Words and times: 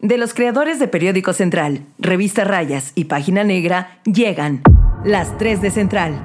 De 0.00 0.16
los 0.16 0.32
creadores 0.32 0.78
de 0.78 0.86
Periódico 0.86 1.32
Central, 1.32 1.80
Revista 1.98 2.44
Rayas 2.44 2.92
y 2.94 3.06
Página 3.06 3.42
Negra, 3.42 3.98
llegan 4.04 4.62
las 5.04 5.36
3 5.38 5.60
de 5.60 5.72
Central. 5.72 6.24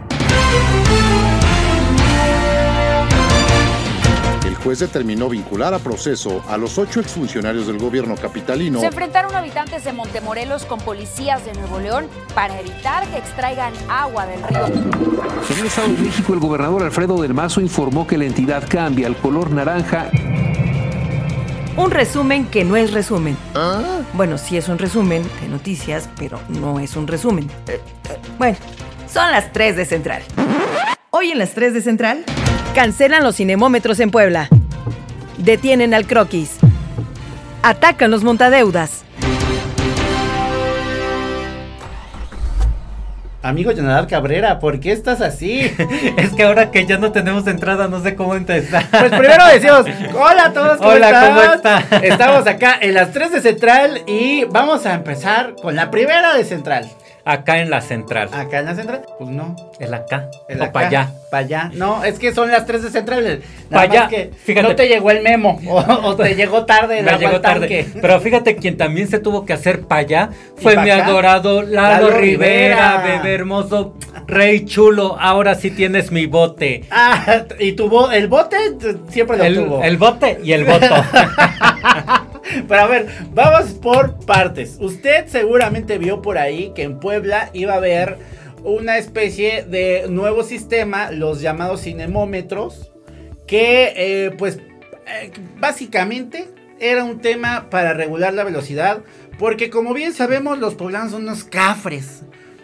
El 4.45 4.53
juez 4.53 4.77
determinó 4.77 5.27
vincular 5.27 5.73
a 5.73 5.79
proceso 5.79 6.43
a 6.49 6.57
los 6.57 6.77
ocho 6.77 6.99
exfuncionarios 6.99 7.65
del 7.65 7.79
gobierno 7.79 8.13
capitalino. 8.13 8.79
Se 8.79 8.85
enfrentaron 8.85 9.35
habitantes 9.35 9.83
de 9.83 9.91
Montemorelos 9.91 10.65
con 10.65 10.79
policías 10.79 11.43
de 11.43 11.53
Nuevo 11.53 11.79
León 11.79 12.05
para 12.35 12.59
evitar 12.59 13.07
que 13.07 13.17
extraigan 13.17 13.73
agua 13.89 14.27
del 14.27 14.43
río. 14.43 14.67
En 14.67 15.59
el 15.59 15.65
Estado 15.65 15.87
de 15.87 15.97
México, 15.97 16.33
el 16.33 16.39
gobernador 16.39 16.83
Alfredo 16.83 17.19
del 17.19 17.33
Mazo 17.33 17.59
informó 17.59 18.05
que 18.05 18.19
la 18.19 18.25
entidad 18.25 18.65
cambia 18.69 19.07
al 19.07 19.17
color 19.17 19.49
naranja 19.49 20.11
un 21.75 21.91
resumen 21.91 22.45
que 22.45 22.63
no 22.63 22.75
es 22.75 22.93
resumen. 22.93 23.37
Bueno, 24.13 24.37
sí 24.37 24.57
es 24.57 24.67
un 24.69 24.77
resumen 24.77 25.23
de 25.41 25.47
noticias, 25.47 26.09
pero 26.17 26.39
no 26.49 26.79
es 26.79 26.95
un 26.95 27.07
resumen. 27.07 27.49
Eh, 27.67 27.79
eh, 28.09 28.19
bueno, 28.37 28.57
son 29.11 29.31
las 29.31 29.51
3 29.51 29.75
de 29.75 29.85
Central. 29.85 30.23
Hoy 31.09 31.31
en 31.31 31.39
las 31.39 31.53
3 31.53 31.73
de 31.73 31.81
Central, 31.81 32.23
cancelan 32.75 33.23
los 33.23 33.37
cinemómetros 33.37 33.99
en 33.99 34.11
Puebla. 34.11 34.49
Detienen 35.37 35.93
al 35.93 36.05
croquis. 36.05 36.57
Atacan 37.63 38.11
los 38.11 38.23
montadeudas. 38.23 39.03
Amigo 43.43 43.73
Jonadab 43.73 44.07
Cabrera, 44.07 44.57
¿por 44.59 44.79
qué 44.79 44.93
estás 44.93 45.19
así? 45.19 45.59
es 46.17 46.31
que 46.33 46.43
ahora 46.43 46.71
que 46.71 46.85
ya 46.85 46.97
no 46.97 47.11
tenemos 47.11 47.45
entrada, 47.45 47.89
no 47.89 48.01
sé 48.01 48.15
cómo 48.15 48.35
empezar. 48.35 48.85
Pues 48.89 49.11
primero 49.11 49.45
decimos, 49.47 49.85
hola 50.15 50.45
a 50.45 50.53
todos, 50.53 50.77
¿cómo 50.77 50.89
hola, 50.91 51.27
¿cómo 51.27 51.53
están? 51.53 52.03
Estamos 52.05 52.47
acá 52.47 52.77
en 52.79 52.93
las 52.93 53.11
3 53.11 53.33
de 53.33 53.41
Central 53.41 54.01
y 54.07 54.45
vamos 54.45 54.85
a 54.85 54.93
empezar 54.93 55.55
con 55.61 55.75
la 55.75 55.91
primera 55.91 56.33
de 56.35 56.45
Central. 56.45 56.89
Acá 57.25 57.59
en 57.59 57.69
la 57.69 57.79
central. 57.79 58.29
¿Acá 58.33 58.59
en 58.59 58.65
la 58.65 58.75
central? 58.75 59.05
Pues 59.17 59.29
no. 59.29 59.55
Es 59.79 59.91
acá. 59.93 60.29
Es 60.49 60.59
o 60.59 60.71
para 60.73 60.87
allá. 60.87 61.11
Para 61.31 61.45
allá. 61.45 61.71
No, 61.73 62.03
es 62.03 62.19
que 62.19 62.33
son 62.33 62.51
las 62.51 62.65
3 62.65 62.83
de 62.83 62.89
central. 62.89 63.41
Para 63.69 63.81
allá. 63.83 64.07
Que 64.09 64.31
fíjate. 64.35 64.67
No 64.67 64.75
te 64.75 64.87
llegó 64.87 65.09
el 65.11 65.21
memo. 65.21 65.59
O, 66.03 66.15
te 66.15 66.35
llegó 66.35 66.65
tarde 66.65 66.99
el 66.99 67.05
Me 67.05 67.17
llegó 67.17 67.39
tarde. 67.39 67.87
Pero 68.01 68.19
fíjate, 68.19 68.57
quien 68.57 68.75
también 68.75 69.07
se 69.07 69.19
tuvo 69.19 69.45
que 69.45 69.53
hacer 69.53 69.83
para 69.83 70.01
allá 70.01 70.29
fue 70.57 70.75
mi 70.77 70.89
adorado 70.89 71.61
Lalo, 71.61 72.09
Rivera, 72.09 73.01
bebé 73.03 73.35
hermoso, 73.35 73.95
rey 74.27 74.65
chulo. 74.65 75.17
Ahora 75.19 75.55
sí 75.55 75.71
tienes 75.71 76.11
mi 76.11 76.25
bote. 76.25 76.83
Ah, 76.91 77.43
y 77.59 77.73
tu 77.73 78.09
el 78.11 78.27
bote 78.27 78.57
siempre 79.09 79.37
lo 79.37 79.43
el, 79.45 79.55
tuvo. 79.55 79.83
El 79.83 79.97
bote 79.97 80.39
y 80.43 80.51
el 80.51 80.65
voto. 80.65 80.87
Pero 82.67 82.81
a 82.81 82.87
ver, 82.87 83.07
vamos 83.33 83.71
por 83.71 84.25
partes. 84.25 84.77
Usted 84.79 85.27
seguramente 85.27 85.97
vio 85.97 86.21
por 86.21 86.37
ahí 86.37 86.71
que 86.75 86.83
en 86.83 86.99
Puebla 86.99 87.49
iba 87.53 87.73
a 87.73 87.77
haber 87.77 88.17
una 88.63 88.97
especie 88.97 89.63
de 89.63 90.05
nuevo 90.09 90.43
sistema, 90.43 91.11
los 91.11 91.41
llamados 91.41 91.81
cinemómetros, 91.81 92.91
que 93.45 93.93
eh, 93.95 94.31
pues 94.37 94.59
eh, 95.07 95.31
básicamente 95.59 96.47
era 96.79 97.03
un 97.03 97.19
tema 97.19 97.69
para 97.69 97.93
regular 97.93 98.33
la 98.33 98.43
velocidad, 98.43 99.03
porque 99.37 99.69
como 99.69 99.93
bien 99.93 100.13
sabemos 100.13 100.59
los 100.59 100.75
poblanos 100.75 101.11
son 101.11 101.23
unos 101.23 101.43
cafres. 101.43 102.23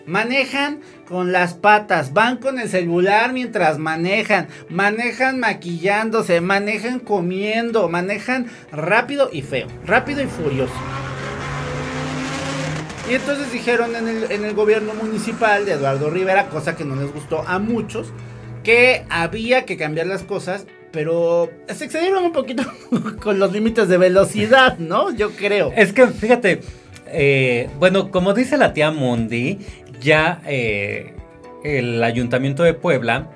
Manejan 0.09 0.81
con 1.07 1.31
las 1.31 1.53
patas, 1.53 2.13
van 2.13 2.37
con 2.37 2.59
el 2.59 2.67
celular 2.67 3.31
mientras 3.31 3.77
manejan, 3.77 4.47
manejan 4.67 5.39
maquillándose, 5.39 6.41
manejan 6.41 6.99
comiendo, 6.99 7.87
manejan 7.89 8.47
rápido 8.71 9.29
y 9.31 9.43
feo, 9.43 9.67
rápido 9.85 10.23
y 10.23 10.25
furioso. 10.25 10.73
Y 13.07 13.13
entonces 13.13 13.53
dijeron 13.53 13.95
en 13.95 14.07
el, 14.07 14.31
en 14.31 14.45
el 14.45 14.55
gobierno 14.55 14.95
municipal 14.95 15.65
de 15.65 15.73
Eduardo 15.73 16.09
Rivera, 16.09 16.47
cosa 16.49 16.75
que 16.75 16.85
no 16.85 16.95
les 16.95 17.13
gustó 17.13 17.47
a 17.47 17.59
muchos, 17.59 18.11
que 18.63 19.05
había 19.09 19.65
que 19.65 19.77
cambiar 19.77 20.07
las 20.07 20.23
cosas 20.23 20.65
pero 20.91 21.51
se 21.67 21.85
excedieron 21.85 22.23
un 22.23 22.31
poquito 22.31 22.63
con 23.21 23.37
los 23.37 23.51
límites 23.51 23.87
de 23.87 23.99
velocidad, 23.99 24.79
¿no? 24.79 25.13
Yo 25.13 25.29
creo. 25.29 25.71
Es 25.75 25.93
que, 25.93 26.07
fíjate, 26.07 26.61
eh, 27.11 27.69
bueno, 27.79 28.11
como 28.11 28.33
dice 28.33 28.57
la 28.57 28.73
tía 28.73 28.91
Mundi, 28.91 29.59
ya 29.99 30.41
eh, 30.45 31.13
el 31.63 32.03
ayuntamiento 32.03 32.63
de 32.63 32.73
Puebla 32.73 33.29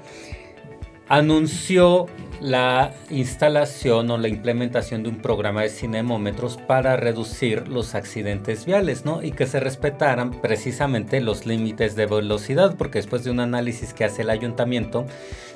anunció 1.07 2.07
la 2.43 2.93
instalación 3.09 4.11
o 4.11 4.17
la 4.17 4.27
implementación 4.27 5.03
de 5.03 5.09
un 5.09 5.21
programa 5.21 5.61
de 5.61 5.69
cinemómetros 5.69 6.57
para 6.57 6.97
reducir 6.97 7.69
los 7.69 7.95
accidentes 7.95 8.65
viales, 8.65 9.05
¿no? 9.05 9.23
Y 9.23 9.31
que 9.31 9.45
se 9.45 9.61
respetaran 9.61 10.41
precisamente 10.41 11.21
los 11.21 11.45
límites 11.45 11.95
de 11.95 12.05
velocidad, 12.05 12.75
porque 12.77 12.99
después 12.99 13.23
de 13.23 13.31
un 13.31 13.39
análisis 13.39 13.93
que 13.93 14.03
hace 14.03 14.23
el 14.23 14.29
ayuntamiento, 14.29 15.05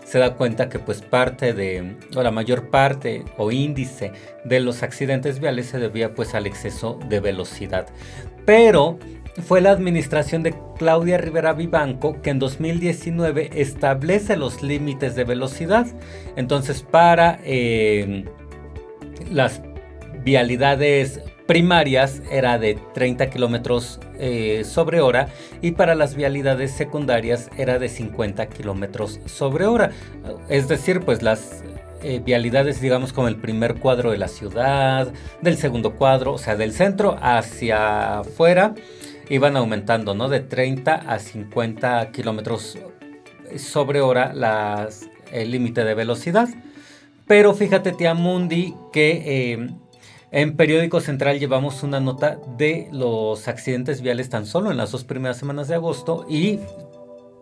se 0.05 0.19
da 0.19 0.35
cuenta 0.35 0.69
que 0.69 0.79
pues 0.79 1.01
parte 1.01 1.53
de, 1.53 1.97
o 2.15 2.23
la 2.23 2.31
mayor 2.31 2.69
parte 2.69 3.25
o 3.37 3.51
índice 3.51 4.13
de 4.45 4.61
los 4.61 4.81
accidentes 4.81 5.41
viales 5.41 5.65
se 5.65 5.79
debía 5.79 6.13
pues 6.13 6.35
al 6.35 6.47
exceso 6.47 6.97
de 7.09 7.19
velocidad. 7.19 7.87
Pero 8.45 8.97
fue 9.45 9.61
la 9.61 9.71
administración 9.71 10.43
de 10.43 10.55
Claudia 10.77 11.17
Rivera 11.17 11.53
Vivanco 11.53 12.21
que 12.21 12.31
en 12.31 12.39
2019 12.39 13.51
establece 13.53 14.35
los 14.37 14.63
límites 14.63 15.15
de 15.15 15.23
velocidad. 15.23 15.87
Entonces, 16.35 16.81
para 16.81 17.39
eh, 17.43 18.25
las 19.31 19.61
vialidades 20.23 21.21
primarias 21.45 22.21
era 22.29 22.59
de 22.59 22.77
30 22.93 23.29
kilómetros 23.29 23.99
eh, 24.19 24.63
sobre 24.65 24.99
hora 24.99 25.29
y 25.61 25.71
para 25.71 25.95
las 25.95 26.15
vialidades 26.15 26.71
secundarias 26.71 27.49
era 27.57 27.79
de 27.79 27.87
50 27.87 28.47
kilómetros 28.47 29.19
sobre 29.25 29.65
hora. 29.65 29.91
Es 30.49 30.67
decir, 30.67 31.01
pues 31.01 31.21
las 31.21 31.63
eh, 32.03 32.21
vialidades, 32.23 32.81
digamos, 32.81 33.13
como 33.13 33.27
el 33.27 33.37
primer 33.37 33.75
cuadro 33.75 34.11
de 34.11 34.17
la 34.17 34.27
ciudad, 34.27 35.11
del 35.41 35.57
segundo 35.57 35.95
cuadro, 35.95 36.33
o 36.33 36.37
sea, 36.37 36.55
del 36.55 36.73
centro 36.73 37.17
hacia 37.21 38.19
afuera 38.19 38.75
iban 39.29 39.57
aumentando, 39.57 40.13
¿no? 40.13 40.29
De 40.29 40.39
30 40.39 40.93
a 40.93 41.19
50 41.19 42.11
kilómetros 42.11 42.77
sobre 43.57 44.01
hora 44.01 44.33
el 45.31 45.51
límite 45.51 45.83
de 45.83 45.93
velocidad. 45.93 46.49
Pero 47.25 47.53
fíjate, 47.53 47.91
tía 47.91 48.13
Mundi, 48.13 48.73
que 48.93 49.53
eh, 49.53 49.69
en 50.31 50.55
Periódico 50.55 51.01
Central 51.01 51.39
llevamos 51.39 51.83
una 51.83 51.99
nota 51.99 52.39
de 52.57 52.87
los 52.91 53.47
accidentes 53.47 54.01
viales 54.01 54.29
tan 54.29 54.45
solo 54.45 54.71
en 54.71 54.77
las 54.77 54.91
dos 54.91 55.03
primeras 55.03 55.37
semanas 55.37 55.67
de 55.67 55.75
agosto 55.75 56.25
y 56.29 56.59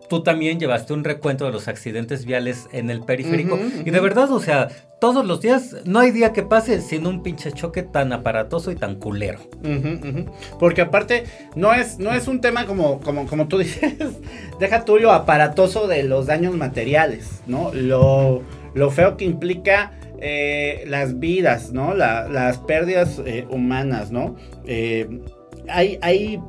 tú 0.08 0.22
también 0.22 0.58
llevaste 0.58 0.92
un 0.92 1.04
recuento 1.04 1.44
de 1.44 1.52
los 1.52 1.68
accidentes 1.68 2.24
viales 2.24 2.68
en 2.72 2.90
el 2.90 3.00
periférico. 3.00 3.58
Y 3.84 3.90
de 3.90 4.00
verdad, 4.00 4.30
o 4.32 4.40
sea, 4.40 4.68
todos 5.00 5.24
los 5.26 5.40
días, 5.40 5.76
no 5.84 6.00
hay 6.00 6.10
día 6.10 6.32
que 6.32 6.42
pase 6.42 6.80
sin 6.80 7.06
un 7.06 7.22
pinche 7.22 7.52
choque 7.52 7.82
tan 7.82 8.12
aparatoso 8.12 8.70
y 8.70 8.76
tan 8.76 8.96
culero. 8.96 9.38
Porque 10.58 10.82
aparte, 10.82 11.24
no 11.54 11.74
es, 11.74 11.98
no 11.98 12.12
es 12.12 12.28
un 12.28 12.40
tema 12.40 12.66
como, 12.66 13.00
como, 13.00 13.26
como 13.26 13.48
tú 13.48 13.58
dices, 13.60 13.94
deja 14.58 14.84
tú 14.84 14.98
lo 14.98 15.12
aparatoso 15.12 15.86
de 15.86 16.02
los 16.02 16.26
daños 16.26 16.54
materiales, 16.54 17.42
¿no? 17.46 17.72
Lo, 17.72 18.42
lo 18.74 18.90
feo 18.90 19.16
que 19.16 19.24
implica 19.24 19.92
eh, 20.18 20.84
las 20.86 21.18
vidas, 21.20 21.72
¿no? 21.72 21.94
las 21.94 22.58
pérdidas 22.58 23.20
eh, 23.26 23.46
humanas, 23.50 24.10
¿no? 24.10 24.36
Eh, 24.66 25.20
hay, 25.68 25.98
hay, 26.02 26.40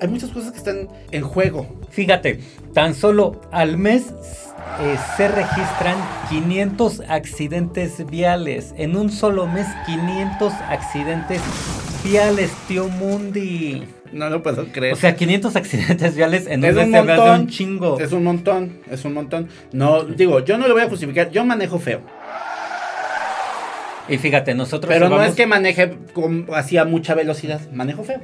hay 0.00 0.08
muchas 0.08 0.30
cosas 0.30 0.52
que 0.52 0.58
están 0.58 0.88
en 1.10 1.22
juego. 1.22 1.66
Fíjate, 1.90 2.40
tan 2.72 2.94
solo 2.94 3.40
al 3.50 3.76
mes 3.76 4.12
eh, 4.80 4.96
se 5.16 5.28
registran 5.28 5.96
500 6.30 7.02
accidentes 7.08 8.06
viales. 8.06 8.74
En 8.78 8.96
un 8.96 9.10
solo 9.10 9.46
mes, 9.46 9.66
500 9.86 10.52
accidentes 10.68 11.40
viales, 12.02 12.50
tío 12.66 12.88
Mundi. 12.88 13.84
No 14.12 14.28
lo 14.30 14.42
puedo 14.42 14.66
creer. 14.66 14.94
O 14.94 14.96
sea, 14.96 15.16
500 15.16 15.56
accidentes 15.56 16.16
viales 16.16 16.46
en 16.46 16.64
un 16.64 16.74
mes 16.74 16.88
montón, 16.88 17.40
un 17.40 17.46
chingo. 17.48 18.00
Es 18.00 18.12
un 18.12 18.24
montón, 18.24 18.80
es 18.90 19.04
un 19.04 19.14
montón. 19.14 19.48
No, 19.72 20.04
digo, 20.04 20.40
yo 20.40 20.58
no 20.58 20.68
lo 20.68 20.74
voy 20.74 20.82
a 20.82 20.88
justificar. 20.88 21.30
Yo 21.30 21.44
manejo 21.44 21.78
feo. 21.78 22.00
Y 24.08 24.18
fíjate, 24.18 24.54
nosotros. 24.54 24.92
Pero 24.92 25.08
no 25.08 25.22
es 25.22 25.34
que 25.34 25.46
maneje 25.46 25.96
con, 26.12 26.46
así 26.54 26.76
a 26.76 26.84
mucha 26.84 27.14
velocidad, 27.14 27.60
manejo 27.72 28.04
feo. 28.04 28.20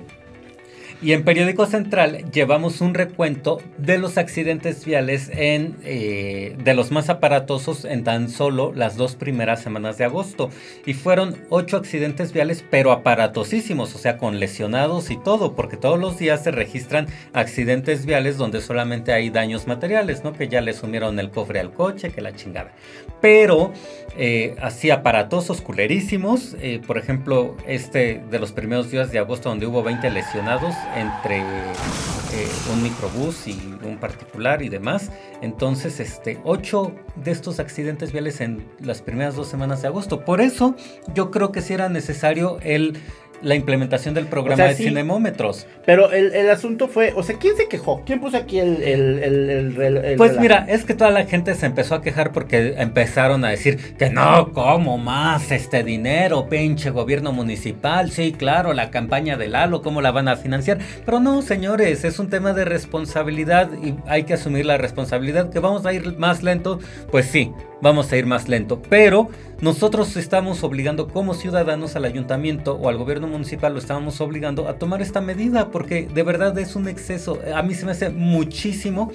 Y 1.01 1.13
en 1.13 1.23
Periódico 1.23 1.67
Central 1.67 2.25
llevamos 2.33 2.81
un 2.81 2.93
recuento 2.93 3.63
de 3.77 3.99
los 3.99 4.19
accidentes 4.19 4.85
viales 4.85 5.31
en, 5.33 5.77
eh, 5.85 6.57
de 6.59 6.75
los 6.75 6.91
más 6.91 7.09
aparatosos 7.09 7.85
en 7.85 8.03
tan 8.03 8.29
solo 8.29 8.73
las 8.75 8.97
dos 8.97 9.15
primeras 9.15 9.63
semanas 9.63 9.97
de 9.97 10.05
agosto. 10.05 10.51
Y 10.87 10.95
fueron 10.95 11.37
ocho 11.51 11.77
accidentes 11.77 12.33
viales, 12.33 12.65
pero 12.69 12.91
aparatosísimos, 12.91 13.95
o 13.95 13.99
sea, 13.99 14.19
con 14.19 14.41
lesionados 14.41 15.13
y 15.13 15.17
todo, 15.17 15.55
porque 15.55 15.77
todos 15.77 16.01
los 16.01 16.19
días 16.19 16.43
se 16.43 16.51
registran 16.51 17.07
accidentes 17.33 18.05
viales 18.05 18.37
donde 18.37 18.61
solamente 18.61 19.13
hay 19.13 19.31
daños 19.31 19.69
materiales, 19.69 20.25
¿no? 20.25 20.33
Que 20.33 20.49
ya 20.49 20.61
le 20.61 20.73
sumieron 20.73 21.21
el 21.21 21.31
cofre 21.31 21.61
al 21.61 21.73
coche, 21.73 22.11
que 22.11 22.23
la 22.23 22.35
chingada. 22.35 22.73
Pero 23.21 23.73
eh, 24.17 24.57
así 24.61 24.91
aparatosos, 24.91 25.61
culerísimos. 25.61 26.57
Eh, 26.61 26.81
por 26.85 26.99
ejemplo, 26.99 27.57
este 27.69 28.21
de 28.31 28.39
los 28.41 28.51
primeros 28.51 28.91
días 28.91 29.13
de 29.13 29.21
agosto 29.21 29.49
donde 29.49 29.67
hubo 29.67 29.85
20 29.85 30.11
lesionados 30.11 30.75
entre 30.97 31.39
eh, 31.39 32.49
un 32.73 32.83
microbús 32.83 33.47
y 33.47 33.59
un 33.83 33.99
particular 33.99 34.63
y 34.63 34.69
demás. 34.69 35.11
Entonces, 35.41 36.01
este, 36.01 36.41
8 36.45 36.93
de 37.17 37.31
estos 37.31 37.59
accidentes 37.59 38.13
viales 38.13 38.41
en 38.41 38.69
las 38.81 39.03
primeras 39.03 39.35
dos 39.35 39.49
semanas 39.49 39.83
de 39.83 39.89
agosto. 39.89 40.25
Por 40.25 40.41
eso 40.41 40.75
yo 41.15 41.31
creo 41.31 41.53
que 41.53 41.63
sí 41.63 41.75
era 41.75 41.89
necesario 41.89 42.59
el 42.63 42.99
la 43.43 43.55
implementación 43.55 44.15
del 44.15 44.27
programa 44.27 44.65
de 44.65 44.75
cinemómetros. 44.75 45.67
Pero 45.85 46.13
el, 46.13 46.49
asunto 46.51 46.89
fue, 46.89 47.13
o 47.15 47.23
sea, 47.23 47.37
¿quién 47.39 47.57
se 47.57 47.69
quejó? 47.69 48.03
¿Quién 48.05 48.21
puso 48.21 48.37
aquí 48.37 48.59
el... 48.59 48.83
el, 48.83 50.15
pues 50.17 50.39
mira, 50.39 50.67
es 50.69 50.85
que 50.85 50.95
toda 50.95 51.11
la 51.11 51.25
gente 51.25 51.55
se 51.55 51.67
empezó 51.67 51.95
a 51.95 52.03
quejar 52.03 52.33
porque 52.33 52.75
empezaron 52.79 53.45
a 53.45 53.51
decir 53.51 53.95
que 53.97 54.11
no, 54.11 54.53
¿cómo 54.53 54.99
más 54.99 55.51
este 55.51 55.85
dinero, 55.85 56.49
pinche 56.49 56.91
gobierno 56.91 57.33
municipal? 57.33 58.11
Sí, 58.11 58.33
claro, 58.33 58.73
la 58.73 58.91
campaña 58.91 59.37
de 59.37 59.49
Lalo, 59.49 59.83
¿cómo 59.83 60.01
la 60.01 60.11
van 60.11 60.29
a 60.29 60.37
financiar? 60.37 60.79
Pero 61.05 61.21
no, 61.21 61.43
señores, 61.43 62.05
es 62.05 62.19
un 62.19 62.29
tema 62.29 62.53
de 62.53 62.65
responsabilidad 62.65 63.71
y 63.83 63.95
hay 64.07 64.25
que 64.25 64.35
asumir 64.35 64.67
la 64.67 64.79
responsabilidad. 64.79 65.51
¿Que 65.51 65.61
vamos 65.61 65.87
a 65.87 65.93
ir 65.93 66.19
más 66.19 66.43
lento? 66.43 66.81
Pues 67.11 67.27
sí, 67.27 67.53
vamos 67.81 68.11
a 68.13 68.17
ir 68.17 68.27
más 68.27 68.49
lento, 68.49 68.83
pero 68.89 69.29
nosotros 69.61 70.17
estamos 70.17 70.63
obligando 70.63 71.09
como 71.09 71.35
ciudadanos 71.35 71.97
al 71.97 72.05
ayuntamiento 72.05 72.75
o 72.75 72.89
al 72.89 72.97
gobierno 72.97 73.28
municipal, 73.29 73.73
lo 73.73 73.79
estábamos 73.79 74.21
obligando 74.21 74.69
a 74.69 74.79
tomar 74.79 75.03
esta 75.03 75.21
medida 75.21 75.71
porque 75.71 76.09
de 76.13 76.23
verdad 76.23 76.59
es 76.59 76.77
un 76.77 76.89
exceso. 76.89 77.41
A 77.55 77.63
mí 77.63 77.75
se 77.75 77.87
me 77.87 77.93
hace 77.93 78.11
muchísimo 78.11 79.13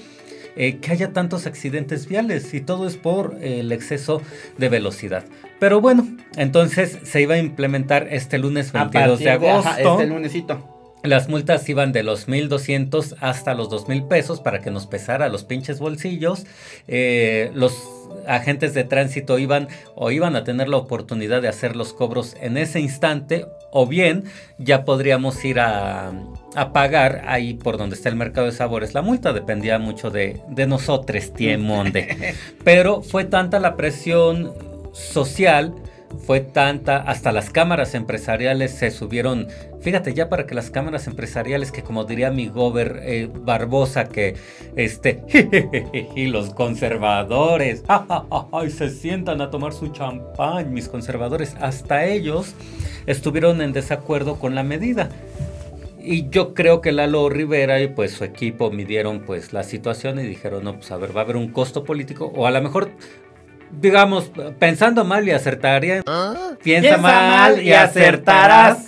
eh, 0.56 0.78
que 0.78 0.92
haya 0.92 1.14
tantos 1.14 1.48
accidentes 1.48 2.08
viales 2.08 2.54
y 2.54 2.62
todo 2.62 2.88
es 2.88 2.96
por 2.96 3.38
eh, 3.42 3.60
el 3.60 3.72
exceso 3.72 4.22
de 4.58 4.70
velocidad. 4.70 5.26
Pero 5.60 5.82
bueno, 5.82 6.08
entonces 6.36 7.00
se 7.04 7.22
iba 7.22 7.36
a 7.36 7.40
implementar 7.40 8.08
este 8.12 8.38
lunes 8.38 8.72
22 8.72 9.20
de 9.20 9.32
agosto. 9.32 10.00
este 10.00 10.08
lunesito. 10.08 10.73
Las 11.04 11.28
multas 11.28 11.68
iban 11.68 11.92
de 11.92 12.02
los 12.02 12.30
1.200 12.30 13.18
hasta 13.20 13.54
los 13.54 13.70
2.000 13.70 14.08
pesos 14.08 14.40
para 14.40 14.60
que 14.60 14.72
nos 14.72 14.88
pesara 14.88 15.28
los 15.28 15.44
pinches 15.44 15.80
bolsillos. 15.80 16.46
Eh, 16.88 17.52
los 17.54 17.76
agentes 18.26 18.74
de 18.74 18.86
tránsito 18.86 19.38
iban 19.38 19.68
o 19.96 20.12
iban 20.12 20.38
a 20.38 20.46
tener 20.46 20.70
la 20.70 20.78
oportunidad 20.78 21.42
de 21.42 21.50
hacer 21.50 21.76
los 21.76 21.94
cobros 21.94 22.38
en 22.40 22.56
ese 22.58 22.80
instante 22.80 23.46
o 23.72 23.86
bien 23.86 24.24
ya 24.58 24.86
podríamos 24.86 25.44
ir 25.44 25.60
a, 25.60 26.14
pagar 26.72 27.24
ahí 27.28 27.56
por 27.56 27.78
donde 27.78 27.98
está 27.98 28.08
el 28.08 28.16
mercado 28.16 28.48
de 28.48 28.54
sabores. 28.54 28.94
La 28.94 29.02
multa 29.02 29.34
dependía 29.34 29.80
mucho 29.80 30.10
de, 30.10 30.42
de 30.48 30.68
nosotros, 30.68 31.34
Tiemonde. 31.34 32.36
Pero 32.64 33.02
fue 33.02 33.26
tanta 33.26 33.60
la 33.60 33.76
presión 33.76 34.54
social 34.94 35.74
fue 36.18 36.40
tanta, 36.40 36.98
hasta 36.98 37.32
las 37.32 37.50
cámaras 37.50 37.96
empresariales 37.96 38.72
se 38.72 38.92
subieron, 38.92 39.48
fíjate 39.82 40.14
ya 40.14 40.30
para 40.30 40.46
que 40.46 40.56
las 40.56 40.70
cámaras 40.70 41.08
empresariales, 41.08 41.72
que 41.72 41.84
como 41.84 42.06
diría 42.06 42.32
mi 42.32 42.48
gober 42.48 43.00
eh, 43.04 43.30
Barbosa, 43.34 44.10
que 44.10 44.36
este, 44.76 45.24
y 46.16 46.28
los 46.28 46.54
conservadores, 46.54 47.84
ay, 48.52 48.70
se 48.70 48.90
sientan 48.90 49.42
a 49.42 49.50
tomar 49.50 49.74
su 49.74 49.90
champán, 49.90 50.74
mis 50.74 50.88
conservadores, 50.88 51.56
hasta 51.60 52.06
ellos 52.06 52.56
estuvieron 53.06 53.62
en 53.62 53.74
desacuerdo 53.74 54.40
con 54.40 54.56
la 54.56 54.64
medida. 54.64 55.10
Y 56.06 56.28
yo 56.30 56.54
creo 56.54 56.82
que 56.82 56.92
Lalo 56.92 57.30
Rivera 57.30 57.80
y 57.80 57.88
pues 57.88 58.12
su 58.12 58.26
equipo 58.26 58.70
midieron 58.72 59.22
pues 59.22 59.54
la 59.54 59.64
situación 59.64 60.20
y 60.20 60.24
dijeron, 60.24 60.66
no, 60.66 60.76
pues 60.76 60.92
a 60.92 60.98
ver, 60.98 61.16
va 61.16 61.22
a 61.22 61.24
haber 61.24 61.38
un 61.38 61.48
costo 61.54 61.86
político 61.86 62.26
o 62.36 62.46
a 62.46 62.52
lo 62.52 62.62
mejor 62.62 62.90
digamos, 63.80 64.32
pensando 64.60 65.04
mal 65.04 65.28
y 65.28 65.32
acertaría. 65.32 66.04
Piensa, 66.62 66.98
mal, 66.98 67.62
y 67.62 67.74
acertarás. 67.74 68.86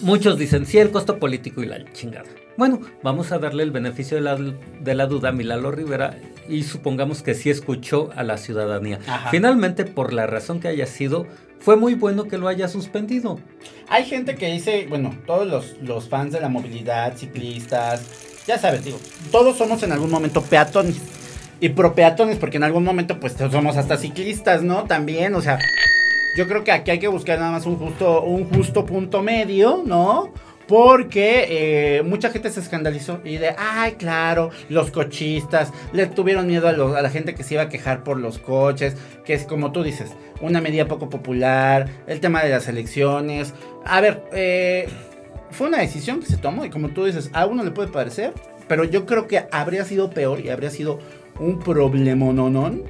Muchos 0.00 0.38
dicen, 0.38 0.66
sí, 0.66 0.78
el 0.78 0.90
costo 0.90 1.18
político 1.18 1.62
y 1.62 1.66
la 1.66 1.82
chingada. 1.92 2.28
Bueno, 2.56 2.80
vamos 3.02 3.32
a 3.32 3.38
darle 3.38 3.62
el 3.62 3.70
beneficio 3.70 4.16
de 4.16 4.22
la, 4.22 4.36
de 4.36 4.94
la 4.94 5.06
duda 5.06 5.30
a 5.30 5.32
Milalo 5.32 5.70
Rivera 5.70 6.16
y 6.48 6.62
supongamos 6.62 7.22
que 7.22 7.34
sí 7.34 7.50
escuchó 7.50 8.10
a 8.14 8.22
la 8.22 8.36
ciudadanía. 8.36 9.00
Finalmente, 9.30 9.84
por 9.84 10.12
la 10.12 10.26
razón 10.26 10.60
que 10.60 10.68
haya 10.68 10.86
sido, 10.86 11.26
fue 11.58 11.76
muy 11.76 11.94
bueno 11.94 12.24
que 12.24 12.38
lo 12.38 12.46
haya 12.46 12.68
suspendido. 12.68 13.40
Hay 13.88 14.04
gente 14.04 14.36
que 14.36 14.52
dice, 14.52 14.86
bueno, 14.88 15.16
todos 15.26 15.46
los, 15.46 15.76
los 15.82 16.08
fans 16.08 16.32
de 16.32 16.40
la 16.40 16.48
movilidad, 16.48 17.16
ciclistas, 17.16 18.02
ya 18.46 18.58
sabes, 18.58 18.84
digo, 18.84 19.00
todos 19.32 19.56
somos 19.56 19.82
en 19.82 19.92
algún 19.92 20.10
momento 20.10 20.42
peatones 20.42 21.00
y 21.60 21.70
propeatones, 21.70 22.38
porque 22.38 22.56
en 22.56 22.64
algún 22.64 22.84
momento 22.84 23.20
pues 23.20 23.34
somos 23.50 23.76
hasta 23.76 23.96
ciclistas, 23.96 24.62
¿no? 24.62 24.84
También, 24.84 25.34
o 25.34 25.40
sea, 25.40 25.58
yo 26.36 26.48
creo 26.48 26.64
que 26.64 26.72
aquí 26.72 26.90
hay 26.90 26.98
que 26.98 27.08
buscar 27.08 27.38
nada 27.38 27.52
más 27.52 27.66
un 27.66 27.76
justo, 27.76 28.22
un 28.22 28.44
justo 28.48 28.84
punto 28.84 29.22
medio, 29.22 29.82
¿no? 29.86 30.32
Porque 30.66 31.46
eh, 31.48 32.02
mucha 32.02 32.30
gente 32.30 32.50
se 32.50 32.60
escandalizó 32.60 33.20
y 33.22 33.36
de, 33.36 33.54
ay, 33.56 33.92
claro, 33.92 34.50
los 34.68 34.90
cochistas, 34.90 35.72
le 35.92 36.06
tuvieron 36.06 36.46
miedo 36.46 36.68
a, 36.68 36.70
a, 36.70 37.02
la 37.02 37.10
gente 37.10 37.34
que 37.34 37.42
se 37.42 37.54
iba 37.54 37.64
a 37.64 37.68
quejar 37.68 38.02
por 38.02 38.18
los 38.18 38.38
coches, 38.38 38.96
que 39.24 39.34
es 39.34 39.44
como 39.44 39.72
tú 39.72 39.82
dices, 39.82 40.12
una 40.40 40.60
medida 40.60 40.88
poco 40.88 41.10
popular, 41.10 41.88
el 42.06 42.20
tema 42.20 42.42
de 42.42 42.50
las 42.50 42.66
elecciones. 42.66 43.52
A 43.84 44.00
ver, 44.00 44.24
eh, 44.32 44.88
fue 45.50 45.68
una 45.68 45.78
decisión 45.78 46.20
que 46.20 46.26
se 46.26 46.36
tomó 46.36 46.64
y 46.64 46.70
como 46.70 46.88
tú 46.88 47.04
dices, 47.04 47.30
a 47.32 47.46
uno 47.46 47.62
le 47.62 47.70
puede 47.70 47.88
parecer, 47.88 48.32
pero 48.66 48.84
yo 48.84 49.06
creo 49.06 49.28
que 49.28 49.46
habría 49.52 49.84
sido 49.84 50.10
peor 50.10 50.40
y 50.40 50.48
habría 50.48 50.70
sido 50.70 50.98
un 51.40 51.58
problemononón 51.58 52.82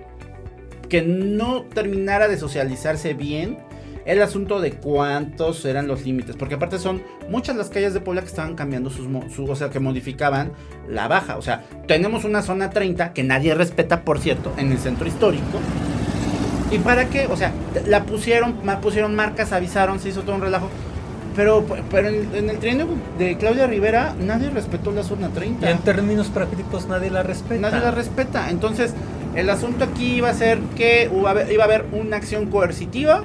que 0.88 1.02
no 1.02 1.62
terminara 1.62 2.28
de 2.28 2.36
socializarse 2.36 3.14
bien 3.14 3.58
el 4.04 4.20
asunto 4.20 4.60
de 4.60 4.72
cuántos 4.72 5.64
eran 5.64 5.86
los 5.86 6.04
límites, 6.04 6.36
porque 6.36 6.56
aparte 6.56 6.78
son 6.78 7.02
muchas 7.30 7.56
las 7.56 7.70
calles 7.70 7.94
de 7.94 8.00
Puebla 8.00 8.20
que 8.20 8.28
estaban 8.28 8.54
cambiando 8.54 8.90
sus, 8.90 9.08
o 9.38 9.56
sea, 9.56 9.70
que 9.70 9.80
modificaban 9.80 10.52
la 10.88 11.08
baja, 11.08 11.38
o 11.38 11.42
sea, 11.42 11.64
tenemos 11.86 12.24
una 12.24 12.42
zona 12.42 12.70
30 12.70 13.14
que 13.14 13.24
nadie 13.24 13.54
respeta, 13.54 14.04
por 14.04 14.18
cierto, 14.18 14.52
en 14.58 14.72
el 14.72 14.78
centro 14.78 15.06
histórico. 15.06 15.58
¿Y 16.70 16.78
para 16.78 17.08
qué? 17.08 17.26
O 17.26 17.36
sea, 17.36 17.52
la 17.86 18.04
pusieron, 18.04 18.54
pusieron 18.82 19.14
marcas, 19.14 19.52
avisaron, 19.52 20.00
se 20.00 20.08
hizo 20.08 20.22
todo 20.22 20.34
un 20.34 20.42
relajo. 20.42 20.68
Pero, 21.36 21.64
pero 21.90 22.08
en, 22.08 22.50
el 22.50 22.58
trienio 22.58 22.86
de 23.18 23.36
Claudia 23.36 23.66
Rivera 23.66 24.14
nadie 24.20 24.50
respetó 24.50 24.92
la 24.92 25.02
zona 25.02 25.28
30. 25.28 25.68
Y 25.68 25.72
en 25.72 25.78
términos 25.78 26.28
prácticos 26.28 26.86
nadie 26.86 27.10
la 27.10 27.22
respeta. 27.22 27.60
Nadie 27.60 27.80
la 27.80 27.90
respeta. 27.90 28.50
Entonces, 28.50 28.94
el 29.34 29.50
asunto 29.50 29.84
aquí 29.84 30.14
iba 30.16 30.30
a 30.30 30.34
ser 30.34 30.58
que 30.76 31.10
iba 31.12 31.62
a 31.62 31.64
haber 31.64 31.86
una 31.92 32.16
acción 32.16 32.46
coercitiva, 32.46 33.24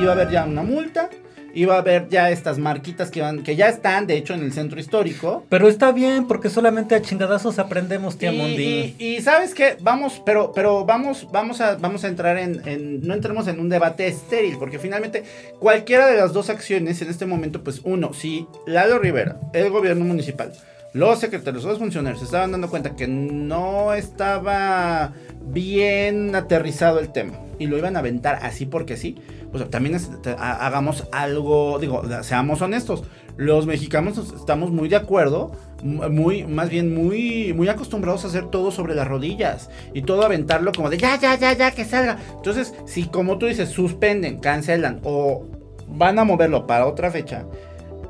iba 0.00 0.10
a 0.10 0.14
haber 0.14 0.30
ya 0.30 0.44
una 0.44 0.62
multa 0.62 1.10
iba 1.54 1.74
a 1.74 1.78
haber 1.78 2.08
ya 2.08 2.30
estas 2.30 2.58
marquitas 2.58 3.10
que 3.10 3.20
van, 3.20 3.42
que 3.42 3.56
ya 3.56 3.68
están, 3.68 4.06
de 4.06 4.16
hecho, 4.16 4.34
en 4.34 4.42
el 4.42 4.52
centro 4.52 4.80
histórico. 4.80 5.44
Pero 5.48 5.68
está 5.68 5.92
bien, 5.92 6.26
porque 6.26 6.50
solamente 6.50 6.94
a 6.94 7.02
chingadazos 7.02 7.58
aprendemos, 7.58 8.16
tía 8.18 8.32
y, 8.32 8.96
Y, 8.98 9.20
sabes 9.20 9.54
qué, 9.54 9.76
vamos, 9.80 10.22
pero, 10.24 10.52
pero 10.54 10.84
vamos, 10.84 11.26
vamos 11.32 11.60
a, 11.60 11.76
vamos 11.76 12.04
a 12.04 12.08
entrar 12.08 12.38
en, 12.38 13.00
no 13.06 13.14
entremos 13.14 13.48
en 13.48 13.60
un 13.60 13.68
debate 13.68 14.06
estéril, 14.06 14.56
porque 14.58 14.78
finalmente 14.78 15.24
cualquiera 15.58 16.06
de 16.06 16.16
las 16.16 16.32
dos 16.32 16.50
acciones 16.50 17.02
en 17.02 17.10
este 17.10 17.26
momento, 17.26 17.62
pues 17.62 17.80
uno, 17.84 18.12
si 18.12 18.46
Lalo 18.66 18.98
Rivera, 18.98 19.40
el 19.52 19.70
gobierno 19.70 20.04
municipal, 20.04 20.52
los 20.92 21.18
secretarios, 21.18 21.64
los 21.64 21.78
funcionarios 21.78 22.18
se 22.18 22.24
estaban 22.24 22.52
dando 22.52 22.68
cuenta 22.68 22.96
que 22.96 23.06
no 23.06 23.94
estaba 23.94 25.12
bien 25.42 26.34
aterrizado 26.34 26.98
el 26.98 27.12
tema 27.12 27.34
y 27.58 27.66
lo 27.66 27.78
iban 27.78 27.96
a 27.96 28.00
aventar 28.00 28.40
así 28.42 28.66
porque 28.66 28.96
sí, 28.96 29.16
pues 29.52 29.68
también 29.70 30.00
hagamos 30.38 31.06
algo, 31.12 31.78
digo, 31.78 32.02
seamos 32.22 32.62
honestos, 32.62 33.04
los 33.36 33.66
mexicanos 33.66 34.18
estamos 34.34 34.70
muy 34.70 34.88
de 34.88 34.96
acuerdo, 34.96 35.52
muy, 35.82 36.44
más 36.44 36.70
bien 36.70 36.94
muy, 36.94 37.52
muy 37.54 37.68
acostumbrados 37.68 38.24
a 38.24 38.28
hacer 38.28 38.46
todo 38.46 38.70
sobre 38.70 38.94
las 38.94 39.06
rodillas 39.06 39.70
y 39.94 40.02
todo 40.02 40.24
aventarlo 40.24 40.72
como 40.72 40.90
de 40.90 40.98
ya, 40.98 41.18
ya, 41.18 41.36
ya, 41.36 41.52
ya, 41.52 41.70
que 41.70 41.84
salga. 41.84 42.18
Entonces, 42.36 42.74
si 42.86 43.04
como 43.04 43.38
tú 43.38 43.46
dices, 43.46 43.68
suspenden, 43.70 44.40
cancelan 44.40 45.00
o 45.04 45.46
van 45.88 46.18
a 46.18 46.24
moverlo 46.24 46.66
para 46.66 46.86
otra 46.86 47.10
fecha, 47.10 47.46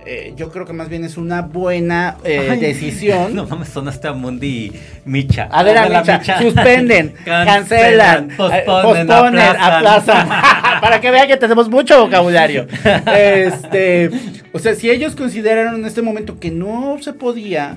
eh, 0.07 0.33
yo 0.37 0.50
creo 0.50 0.66
que 0.66 0.73
más 0.73 0.88
bien 0.88 1.04
es 1.04 1.16
una 1.16 1.42
buena 1.42 2.16
eh, 2.25 2.49
Ay, 2.50 2.61
decisión. 2.61 3.35
No 3.40 3.47
mames, 3.47 3.69
sonaste 3.69 4.09
a 4.09 4.12
Mundi 4.12 4.73
Micha. 5.04 5.49
A 5.50 5.62
ver, 5.62 5.78
a 5.78 5.88
Micha, 5.88 6.38
suspenden, 6.40 7.14
cancelan, 7.25 8.28
posponen, 8.37 8.61
eh, 8.61 8.64
posponen, 8.66 9.40
aplazan. 9.40 10.28
aplazan. 10.28 10.28
Para 10.80 11.00
que 11.00 11.11
vean 11.11 11.28
que 11.28 11.37
tenemos 11.37 11.69
mucho 11.69 12.00
vocabulario. 12.00 12.66
Este, 13.14 14.11
o 14.52 14.59
sea, 14.59 14.75
si 14.75 14.90
ellos 14.90 15.14
consideraron 15.14 15.76
en 15.76 15.85
este 15.85 16.02
momento 16.02 16.38
que 16.38 16.50
no 16.50 16.97
se 17.00 17.12
podía, 17.12 17.75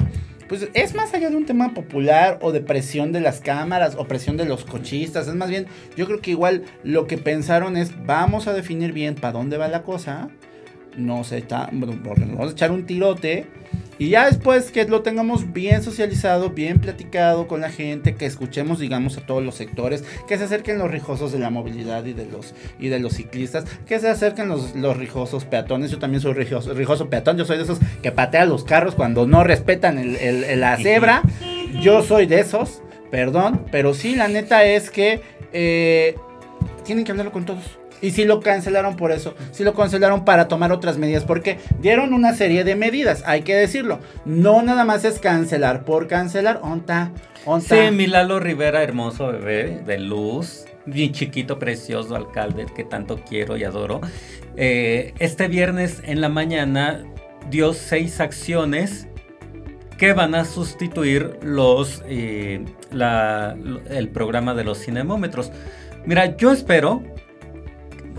pues 0.47 0.67
es 0.73 0.93
más 0.93 1.13
allá 1.13 1.29
de 1.29 1.35
un 1.35 1.45
tema 1.45 1.73
popular 1.73 2.39
o 2.41 2.51
de 2.51 2.61
presión 2.61 3.11
de 3.11 3.21
las 3.21 3.39
cámaras 3.39 3.95
o 3.97 4.05
presión 4.05 4.37
de 4.37 4.45
los 4.45 4.65
cochistas. 4.65 5.27
Es 5.27 5.35
más 5.35 5.49
bien, 5.49 5.67
yo 5.95 6.05
creo 6.05 6.21
que 6.21 6.31
igual 6.31 6.63
lo 6.83 7.07
que 7.07 7.17
pensaron 7.17 7.77
es, 7.77 7.91
vamos 8.05 8.47
a 8.47 8.53
definir 8.53 8.93
bien 8.93 9.15
para 9.15 9.33
dónde 9.33 9.57
va 9.57 9.67
la 9.67 9.83
cosa. 9.83 10.29
No 10.97 11.23
se 11.23 11.39
está, 11.39 11.69
bueno, 11.71 11.99
porque 12.03 12.21
nos 12.21 12.31
vamos 12.37 12.49
a 12.49 12.53
echar 12.53 12.71
un 12.71 12.85
tirote. 12.85 13.45
Y 13.99 14.09
ya 14.09 14.25
después 14.25 14.71
que 14.71 14.85
lo 14.85 15.01
tengamos 15.01 15.53
bien 15.53 15.83
socializado, 15.83 16.49
bien 16.49 16.79
platicado 16.79 17.47
con 17.47 17.61
la 17.61 17.69
gente, 17.69 18.15
que 18.15 18.25
escuchemos, 18.25 18.79
digamos, 18.79 19.17
a 19.17 19.21
todos 19.21 19.43
los 19.43 19.53
sectores, 19.55 20.03
que 20.27 20.35
se 20.37 20.45
acerquen 20.45 20.79
los 20.79 20.89
rijosos 20.89 21.31
de 21.31 21.37
la 21.39 21.51
movilidad 21.51 22.03
y 22.05 22.13
de 22.13 22.25
los, 22.25 22.55
y 22.79 22.87
de 22.89 22.99
los 22.99 23.13
ciclistas, 23.13 23.65
que 23.85 23.99
se 23.99 24.09
acerquen 24.09 24.49
los, 24.49 24.75
los 24.75 24.97
rijosos 24.97 25.45
peatones. 25.45 25.91
Yo 25.91 25.99
también 25.99 26.21
soy 26.21 26.33
rijoso, 26.33 26.73
rijoso 26.73 27.07
peatón, 27.09 27.37
yo 27.37 27.45
soy 27.45 27.57
de 27.57 27.63
esos 27.63 27.77
que 28.01 28.11
patean 28.11 28.49
los 28.49 28.63
carros 28.63 28.95
cuando 28.95 29.27
no 29.27 29.43
respetan 29.43 29.99
el- 29.99 30.15
el- 30.17 30.43
el- 30.43 30.59
la 30.59 30.75
cebra. 30.77 31.21
Yo 31.81 32.01
soy 32.01 32.25
de 32.25 32.39
esos, 32.39 32.81
perdón, 33.11 33.63
pero 33.71 33.93
sí, 33.93 34.15
la 34.15 34.27
neta 34.27 34.65
es 34.65 34.89
que 34.89 35.21
eh, 35.53 36.15
tienen 36.83 37.05
que 37.05 37.11
hablarlo 37.11 37.31
con 37.31 37.45
todos. 37.45 37.77
Y 38.03 38.11
sí 38.11 38.25
lo 38.25 38.39
cancelaron 38.39 38.95
por 38.97 39.11
eso. 39.11 39.33
Sí 39.51 39.63
lo 39.63 39.73
cancelaron 39.73 40.25
para 40.25 40.47
tomar 40.47 40.71
otras 40.71 40.97
medidas. 40.99 41.23
Porque 41.23 41.57
dieron 41.79 42.13
una 42.13 42.35
serie 42.35 42.63
de 42.63 42.75
medidas. 42.75 43.23
Hay 43.25 43.41
que 43.41 43.55
decirlo. 43.55 43.99
No 44.25 44.61
nada 44.61 44.85
más 44.85 45.05
es 45.05 45.17
cancelar 45.19 45.85
por 45.85 46.07
cancelar. 46.07 46.59
Onta. 46.61 47.11
Onta. 47.45 47.75
Sí, 47.87 47.91
mi 47.95 48.05
Lalo 48.05 48.39
Rivera, 48.39 48.83
hermoso 48.83 49.27
bebé 49.27 49.81
de 49.85 49.97
luz, 49.99 50.65
bien 50.85 51.11
chiquito, 51.13 51.57
precioso 51.59 52.15
alcalde 52.15 52.65
que 52.75 52.83
tanto 52.83 53.19
quiero 53.27 53.57
y 53.57 53.63
adoro. 53.63 53.99
Eh, 54.55 55.13
este 55.19 55.47
viernes 55.47 56.01
en 56.05 56.21
la 56.21 56.29
mañana 56.29 57.03
dio 57.49 57.73
seis 57.73 58.19
acciones 58.19 59.07
que 59.97 60.13
van 60.13 60.35
a 60.35 60.43
sustituir 60.45 61.37
los 61.41 62.03
eh, 62.07 62.63
la- 62.91 63.55
el 63.89 64.09
programa 64.09 64.53
de 64.53 64.63
los 64.63 64.79
cinemómetros. 64.83 65.51
Mira, 66.05 66.35
yo 66.37 66.51
espero, 66.51 67.03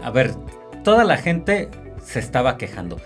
a 0.05 0.11
ver, 0.11 0.35
toda 0.85 1.03
la 1.05 1.17
gente 1.17 1.71
se 2.05 2.19
estaba 2.19 2.59
quejando. 2.59 3.01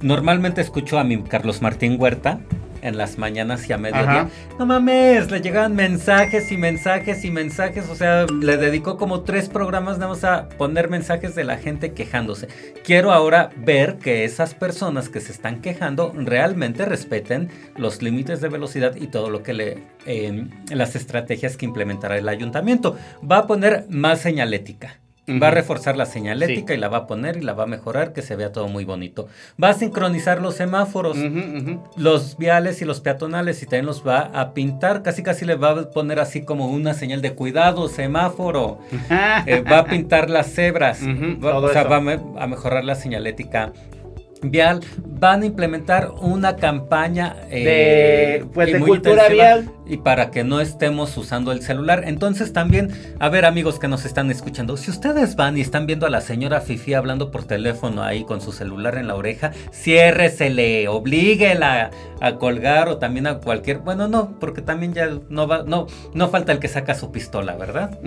Normalmente 0.00 0.62
escucho 0.62 0.98
a 0.98 1.04
mi 1.04 1.22
Carlos 1.22 1.60
Martín 1.60 1.96
Huerta 2.00 2.40
en 2.80 2.96
las 2.96 3.18
mañanas 3.18 3.68
y 3.68 3.72
a 3.74 3.78
mediodía. 3.78 4.22
Ajá. 4.22 4.28
No 4.58 4.66
mames, 4.66 5.30
le 5.30 5.42
llegaban 5.42 5.76
mensajes 5.76 6.50
y 6.50 6.56
mensajes 6.56 7.24
y 7.26 7.30
mensajes. 7.30 7.88
O 7.90 7.94
sea, 7.94 8.24
le 8.26 8.56
dedicó 8.56 8.96
como 8.96 9.20
tres 9.20 9.50
programas 9.50 9.98
nada 9.98 10.08
más 10.08 10.24
a 10.24 10.48
poner 10.48 10.88
mensajes 10.88 11.34
de 11.34 11.44
la 11.44 11.58
gente 11.58 11.92
quejándose. 11.92 12.48
Quiero 12.82 13.12
ahora 13.12 13.50
ver 13.56 13.98
que 13.98 14.24
esas 14.24 14.54
personas 14.54 15.10
que 15.10 15.20
se 15.20 15.32
están 15.32 15.60
quejando 15.60 16.12
realmente 16.16 16.86
respeten 16.86 17.50
los 17.76 18.00
límites 18.00 18.40
de 18.40 18.48
velocidad 18.48 18.96
y 18.96 19.06
todo 19.06 19.28
lo 19.28 19.42
que 19.42 19.52
le. 19.52 19.78
eh, 20.06 20.48
las 20.70 20.96
estrategias 20.96 21.58
que 21.58 21.66
implementará 21.66 22.16
el 22.16 22.28
ayuntamiento. 22.28 22.96
Va 23.30 23.36
a 23.38 23.46
poner 23.46 23.84
más 23.90 24.20
señalética. 24.20 25.01
Va 25.40 25.48
a 25.48 25.50
reforzar 25.52 25.96
la 25.96 26.04
señalética 26.04 26.74
y 26.74 26.78
la 26.78 26.88
va 26.88 26.96
a 26.98 27.06
poner 27.06 27.36
y 27.36 27.42
la 27.42 27.52
va 27.52 27.62
a 27.62 27.66
mejorar, 27.66 28.12
que 28.12 28.22
se 28.22 28.34
vea 28.34 28.50
todo 28.50 28.66
muy 28.66 28.84
bonito. 28.84 29.28
Va 29.62 29.68
a 29.68 29.72
sincronizar 29.74 30.42
los 30.42 30.56
semáforos 30.56 31.16
los 31.96 32.36
viales 32.38 32.82
y 32.82 32.84
los 32.84 33.00
peatonales 33.00 33.62
y 33.62 33.66
también 33.66 33.86
los 33.86 34.04
va 34.06 34.30
a 34.34 34.52
pintar. 34.52 35.02
Casi 35.02 35.22
casi 35.22 35.44
le 35.44 35.54
va 35.54 35.70
a 35.70 35.90
poner 35.90 36.18
así 36.18 36.42
como 36.44 36.66
una 36.66 36.92
señal 36.94 37.22
de 37.22 37.34
cuidado, 37.34 37.88
semáforo. 37.88 38.78
Eh, 39.46 39.62
va 39.62 39.78
a 39.78 39.84
pintar 39.84 40.28
las 40.30 40.52
cebras. 40.52 41.00
Va- 41.02 41.56
o 41.58 41.68
sea, 41.68 41.82
eso. 41.82 41.90
va 41.90 41.96
a, 41.96 42.00
me- 42.00 42.20
a 42.38 42.46
mejorar 42.46 42.84
la 42.84 42.94
señalética 42.96 43.72
vial. 44.42 44.80
Van 45.06 45.42
a 45.42 45.46
implementar 45.46 46.10
una 46.20 46.56
campaña 46.56 47.36
eh, 47.50 48.40
De, 48.40 48.46
pues, 48.52 48.72
de 48.72 48.80
cultura 48.80 49.28
vial. 49.28 49.70
Y 49.86 49.96
para 49.98 50.30
que 50.30 50.44
no 50.44 50.60
estemos 50.60 51.16
usando 51.16 51.52
el 51.52 51.62
celular. 51.62 52.04
Entonces 52.06 52.52
también, 52.52 52.90
a 53.18 53.28
ver 53.28 53.44
amigos 53.44 53.78
que 53.78 53.88
nos 53.88 54.04
están 54.04 54.30
escuchando, 54.30 54.76
si 54.76 54.90
ustedes 54.90 55.36
van 55.36 55.56
y 55.58 55.60
están 55.60 55.86
viendo 55.86 56.06
a 56.06 56.10
la 56.10 56.20
señora 56.20 56.60
Fifi 56.60 56.94
hablando 56.94 57.30
por 57.30 57.44
teléfono 57.44 58.02
ahí 58.02 58.24
con 58.24 58.40
su 58.40 58.52
celular 58.52 58.96
en 58.96 59.08
la 59.08 59.16
oreja, 59.16 59.52
ciérresele, 59.72 60.88
oblíguela 60.88 61.90
a 62.20 62.36
colgar 62.36 62.88
o 62.88 62.98
también 62.98 63.26
a 63.26 63.38
cualquier, 63.38 63.78
bueno, 63.78 64.06
no, 64.06 64.38
porque 64.38 64.62
también 64.62 64.94
ya 64.94 65.08
no 65.28 65.48
va, 65.48 65.64
no, 65.66 65.88
no 66.14 66.28
falta 66.28 66.52
el 66.52 66.60
que 66.60 66.68
saca 66.68 66.94
su 66.94 67.10
pistola, 67.10 67.56
¿verdad? 67.56 67.98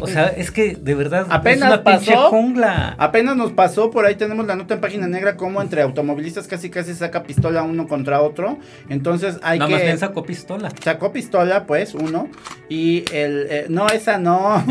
O 0.00 0.06
sea, 0.08 0.26
es 0.26 0.50
que 0.50 0.74
de 0.74 0.94
verdad 0.94 1.26
Apenas 1.30 1.68
es 1.68 1.74
una 1.74 1.84
pasó. 1.84 2.30
jungla. 2.30 2.96
Apenas 2.98 3.36
nos 3.36 3.52
pasó, 3.52 3.90
por 3.90 4.04
ahí 4.06 4.16
tenemos 4.16 4.46
la 4.46 4.56
nota 4.56 4.74
en 4.74 4.80
página 4.80 5.06
negra, 5.06 5.36
como 5.36 5.62
entre 5.62 5.82
automovilistas 5.82 6.48
casi 6.48 6.68
casi 6.70 6.94
saca 6.94 7.22
pistola 7.22 7.62
uno 7.62 7.86
contra 7.86 8.20
otro. 8.20 8.58
Entonces 8.88 9.38
hay 9.42 9.58
Nada 9.60 9.68
que... 9.68 9.74
más 9.74 9.84
bien 9.84 9.98
sacó 9.98 10.24
pistola. 10.24 10.70
Sacó 10.82 11.12
pistola, 11.14 11.66
pues, 11.66 11.94
uno. 11.94 12.28
Y 12.68 13.04
el. 13.10 13.46
eh, 13.48 13.66
no, 13.70 13.86
esa 13.88 14.18
no. 14.18 14.62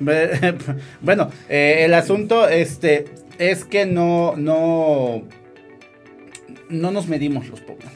bueno, 1.00 1.30
eh, 1.48 1.82
el 1.84 1.94
asunto 1.94 2.48
este, 2.48 3.04
es 3.38 3.64
que 3.64 3.86
no. 3.86 4.34
No. 4.36 5.22
No 6.68 6.90
nos 6.90 7.06
medimos 7.06 7.48
los 7.48 7.60
poblanos. 7.60 7.94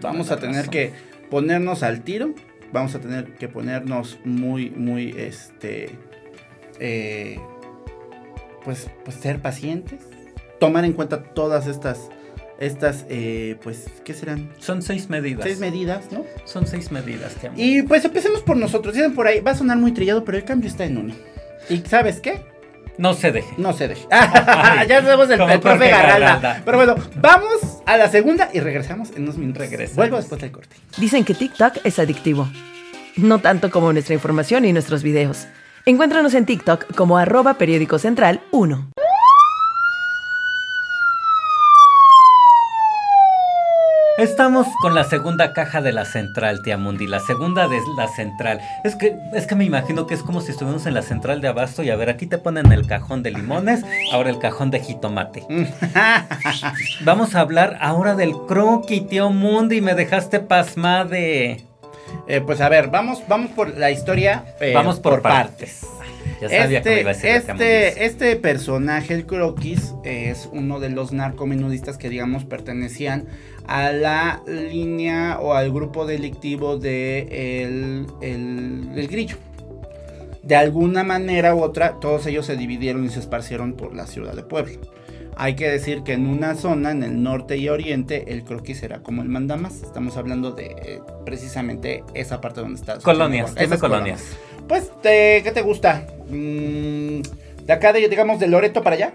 Vamos 0.00 0.32
a 0.32 0.38
tener 0.38 0.56
razón. 0.56 0.70
que 0.72 0.92
ponernos 1.30 1.84
al 1.84 2.02
tiro. 2.02 2.34
Vamos 2.72 2.96
a 2.96 3.00
tener 3.00 3.34
que 3.34 3.48
ponernos 3.48 4.18
muy, 4.24 4.70
muy, 4.70 5.14
este. 5.16 5.90
eh, 6.80 7.38
pues, 8.64 8.90
pues 9.04 9.16
ser 9.16 9.40
pacientes. 9.40 10.00
Tomar 10.58 10.84
en 10.84 10.92
cuenta 10.94 11.22
todas 11.22 11.66
estas. 11.66 12.10
Estas, 12.62 13.06
eh, 13.08 13.56
pues, 13.60 13.86
¿qué 14.04 14.14
serán? 14.14 14.48
Son 14.60 14.82
seis 14.82 15.10
medidas. 15.10 15.42
Seis 15.42 15.58
medidas, 15.58 16.12
¿no? 16.12 16.24
Son 16.44 16.64
seis 16.64 16.92
medidas, 16.92 17.34
te 17.34 17.48
amo. 17.48 17.56
Y 17.58 17.82
pues 17.82 18.04
empecemos 18.04 18.40
por 18.42 18.56
nosotros. 18.56 18.94
Dicen 18.94 19.16
por 19.16 19.26
ahí, 19.26 19.40
va 19.40 19.50
a 19.50 19.56
sonar 19.56 19.78
muy 19.78 19.90
trillado, 19.90 20.24
pero 20.24 20.38
el 20.38 20.44
cambio 20.44 20.70
está 20.70 20.84
en 20.84 20.96
uno. 20.96 21.14
¿Y 21.68 21.78
sabes 21.78 22.20
qué? 22.20 22.40
No 22.98 23.14
se 23.14 23.32
deje. 23.32 23.52
No 23.56 23.72
se 23.72 23.88
deje. 23.88 24.06
ya 24.10 25.02
sabemos 25.02 25.28
el, 25.28 25.40
el 25.40 25.58
profe. 25.58 25.88
Garralda. 25.90 26.62
Pero 26.64 26.76
bueno, 26.76 26.94
vamos 27.16 27.82
a 27.84 27.96
la 27.96 28.08
segunda 28.08 28.48
y 28.52 28.60
regresamos 28.60 29.10
en 29.16 29.24
unos 29.24 29.38
minutos. 29.38 29.62
Regresamos. 29.62 29.96
Vuelvo 29.96 30.18
después 30.18 30.40
del 30.40 30.52
corte. 30.52 30.76
Dicen 30.98 31.24
que 31.24 31.34
TikTok 31.34 31.78
es 31.82 31.98
adictivo. 31.98 32.48
No 33.16 33.40
tanto 33.40 33.72
como 33.72 33.92
nuestra 33.92 34.14
información 34.14 34.66
y 34.66 34.72
nuestros 34.72 35.02
videos. 35.02 35.48
Encuéntranos 35.84 36.32
en 36.34 36.46
TikTok 36.46 36.94
como 36.94 37.18
arroba 37.18 37.54
periódico 37.54 37.98
central 37.98 38.40
1. 38.52 38.92
Estamos 44.22 44.68
con 44.80 44.94
la 44.94 45.02
segunda 45.02 45.52
caja 45.52 45.80
de 45.82 45.90
la 45.90 46.04
central, 46.04 46.62
tía 46.62 46.78
Mundi. 46.78 47.08
La 47.08 47.18
segunda 47.18 47.66
de 47.66 47.80
la 47.96 48.06
central. 48.06 48.60
Es 48.84 48.94
que, 48.94 49.16
es 49.34 49.48
que 49.48 49.56
me 49.56 49.64
imagino 49.64 50.06
que 50.06 50.14
es 50.14 50.22
como 50.22 50.40
si 50.40 50.52
estuviéramos 50.52 50.86
en 50.86 50.94
la 50.94 51.02
central 51.02 51.40
de 51.40 51.48
abasto 51.48 51.82
y 51.82 51.90
a 51.90 51.96
ver, 51.96 52.08
aquí 52.08 52.26
te 52.28 52.38
ponen 52.38 52.70
el 52.70 52.86
cajón 52.86 53.24
de 53.24 53.32
limones, 53.32 53.82
ahora 54.12 54.30
el 54.30 54.38
cajón 54.38 54.70
de 54.70 54.78
jitomate. 54.78 55.44
Vamos 57.00 57.34
a 57.34 57.40
hablar 57.40 57.76
ahora 57.80 58.14
del 58.14 58.32
croqui, 58.46 59.00
tío 59.00 59.30
Mundi. 59.30 59.80
Me 59.80 59.94
dejaste 59.96 60.38
pasmade. 60.38 61.64
Eh, 62.28 62.40
pues 62.46 62.60
a 62.60 62.68
ver, 62.68 62.88
vamos, 62.88 63.22
vamos 63.26 63.50
por 63.50 63.76
la 63.76 63.90
historia. 63.90 64.44
eh, 64.60 64.72
Vamos 64.72 65.00
por 65.00 65.20
partes. 65.22 65.80
Ya 66.42 66.62
sabía 66.62 66.82
que 66.82 66.90
me 67.04 67.10
Este, 67.10 67.26
iba 67.28 67.34
a 67.34 67.38
este, 67.38 68.04
este 68.04 68.36
personaje, 68.36 69.14
el 69.14 69.26
Croquis, 69.26 69.94
es 70.04 70.48
uno 70.52 70.80
de 70.80 70.90
los 70.90 71.12
narcomenudistas 71.12 71.98
que, 71.98 72.08
digamos, 72.08 72.44
pertenecían 72.44 73.26
a 73.66 73.92
la 73.92 74.42
línea 74.46 75.38
o 75.40 75.54
al 75.54 75.72
grupo 75.72 76.04
delictivo 76.04 76.76
de 76.78 77.62
el, 77.62 78.06
el, 78.20 78.90
el 78.96 79.08
Grillo. 79.08 79.36
De 80.42 80.56
alguna 80.56 81.04
manera 81.04 81.54
u 81.54 81.62
otra, 81.62 82.00
todos 82.00 82.26
ellos 82.26 82.46
se 82.46 82.56
dividieron 82.56 83.04
y 83.04 83.08
se 83.08 83.20
esparcieron 83.20 83.74
por 83.74 83.94
la 83.94 84.06
ciudad 84.06 84.34
de 84.34 84.42
Puebla. 84.42 84.74
Hay 85.36 85.54
que 85.54 85.68
decir 85.68 86.02
que 86.02 86.12
en 86.12 86.26
una 86.26 86.56
zona, 86.56 86.90
en 86.90 87.02
el 87.02 87.22
norte 87.22 87.56
y 87.56 87.68
oriente, 87.68 88.32
el 88.34 88.44
croquis 88.44 88.82
era 88.82 88.98
como 88.98 89.22
el 89.22 89.28
mandamás. 89.28 89.82
Estamos 89.82 90.16
hablando 90.16 90.50
de 90.50 90.66
eh, 90.66 91.00
precisamente 91.24 92.04
esa 92.12 92.40
parte 92.40 92.60
donde 92.60 92.80
está. 92.80 92.98
Colonias, 92.98 93.52
Esas 93.52 93.62
dime 93.62 93.78
colonias. 93.78 94.36
Pues, 94.72 94.90
te- 95.02 95.42
¿qué 95.44 95.50
te 95.52 95.60
gusta? 95.60 96.06
Mm, 96.30 97.20
de 97.66 97.72
acá, 97.74 97.92
de, 97.92 98.08
digamos, 98.08 98.38
de 98.40 98.46
Loreto 98.46 98.82
para 98.82 98.96
allá. 98.96 99.12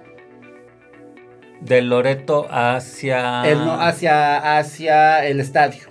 De 1.62 1.82
Loreto 1.82 2.46
hacia. 2.52 3.42
El 3.50 3.66
no- 3.66 3.82
hacia, 3.82 4.60
hacia 4.60 5.26
el 5.26 5.40
estadio. 5.40 5.82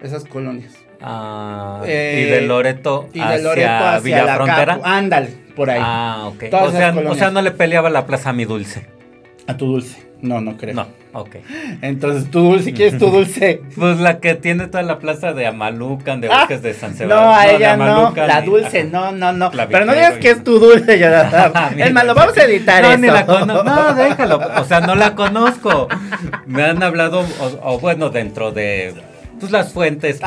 Esas 0.00 0.24
colonias. 0.24 0.72
Ah, 1.02 1.82
Eh, 1.84 2.24
y 2.26 2.30
de 2.30 2.40
Loreto 2.40 3.10
Y 3.12 3.20
hacia, 3.20 3.36
de 3.36 3.42
Loreto 3.42 3.68
hacia 3.70 4.00
Villa 4.00 4.24
la 4.24 4.34
Frontera. 4.36 4.76
Capu- 4.78 4.82
Ándale, 4.84 5.28
por 5.54 5.68
ahí. 5.68 5.80
Ah, 5.84 6.24
ok. 6.28 6.44
Todas 6.48 6.68
O 6.68 6.70
sea, 6.72 6.94
o 7.06 7.14
sea, 7.16 7.30
no 7.30 7.42
le 7.42 7.50
peleaba 7.50 7.90
la 7.90 8.06
plaza 8.06 8.30
a 8.30 8.32
mi 8.32 8.46
dulce. 8.46 8.86
A 9.46 9.56
tu 9.56 9.66
dulce. 9.66 10.02
No, 10.22 10.40
no 10.40 10.56
creo. 10.56 10.74
No, 10.74 10.86
ok. 11.12 11.36
Entonces, 11.82 12.30
tu 12.30 12.40
dulce, 12.40 12.72
¿quién 12.72 12.94
es 12.94 12.98
tu 12.98 13.10
dulce? 13.10 13.60
Pues 13.76 13.98
la 13.98 14.20
que 14.20 14.34
tiene 14.34 14.68
toda 14.68 14.82
la 14.82 14.98
plaza 14.98 15.34
de 15.34 15.46
Amalucan, 15.46 16.22
de 16.22 16.28
Ah, 16.30 16.38
Bosques 16.40 16.62
de 16.62 16.72
San 16.72 16.94
Sebastián. 16.94 17.08
No, 17.28 17.34
a 17.34 17.44
de 17.46 17.56
ella 17.56 17.76
no. 17.76 17.84
Amalucan 17.84 18.28
La 18.28 18.40
dulce, 18.40 18.84
no, 18.84 19.12
no, 19.12 19.32
no. 19.34 19.50
Pero 19.50 19.84
no 19.84 19.92
digas 19.92 20.14
y- 20.16 20.20
que 20.20 20.30
es 20.30 20.42
tu 20.42 20.58
dulce, 20.58 20.98
Jonathan. 20.98 21.52
Mira, 21.74 21.86
es 21.88 21.92
más, 21.92 22.06
lo 22.06 22.14
vamos 22.14 22.38
a 22.38 22.44
editar 22.44 22.82
no, 22.82 22.88
eso. 22.92 22.98
ni 23.00 23.06
la 23.08 23.26
cono- 23.26 23.62
no, 23.64 23.94
déjalo. 23.94 24.40
O 24.58 24.64
sea, 24.64 24.80
no 24.80 24.94
la 24.94 25.14
conozco. 25.14 25.88
Me 26.46 26.62
han 26.64 26.82
hablado, 26.82 27.20
o, 27.20 27.74
o 27.74 27.78
bueno, 27.80 28.08
dentro 28.08 28.50
de 28.50 28.94
pues, 29.50 29.52
las 29.52 29.72
fuentes, 29.72 30.20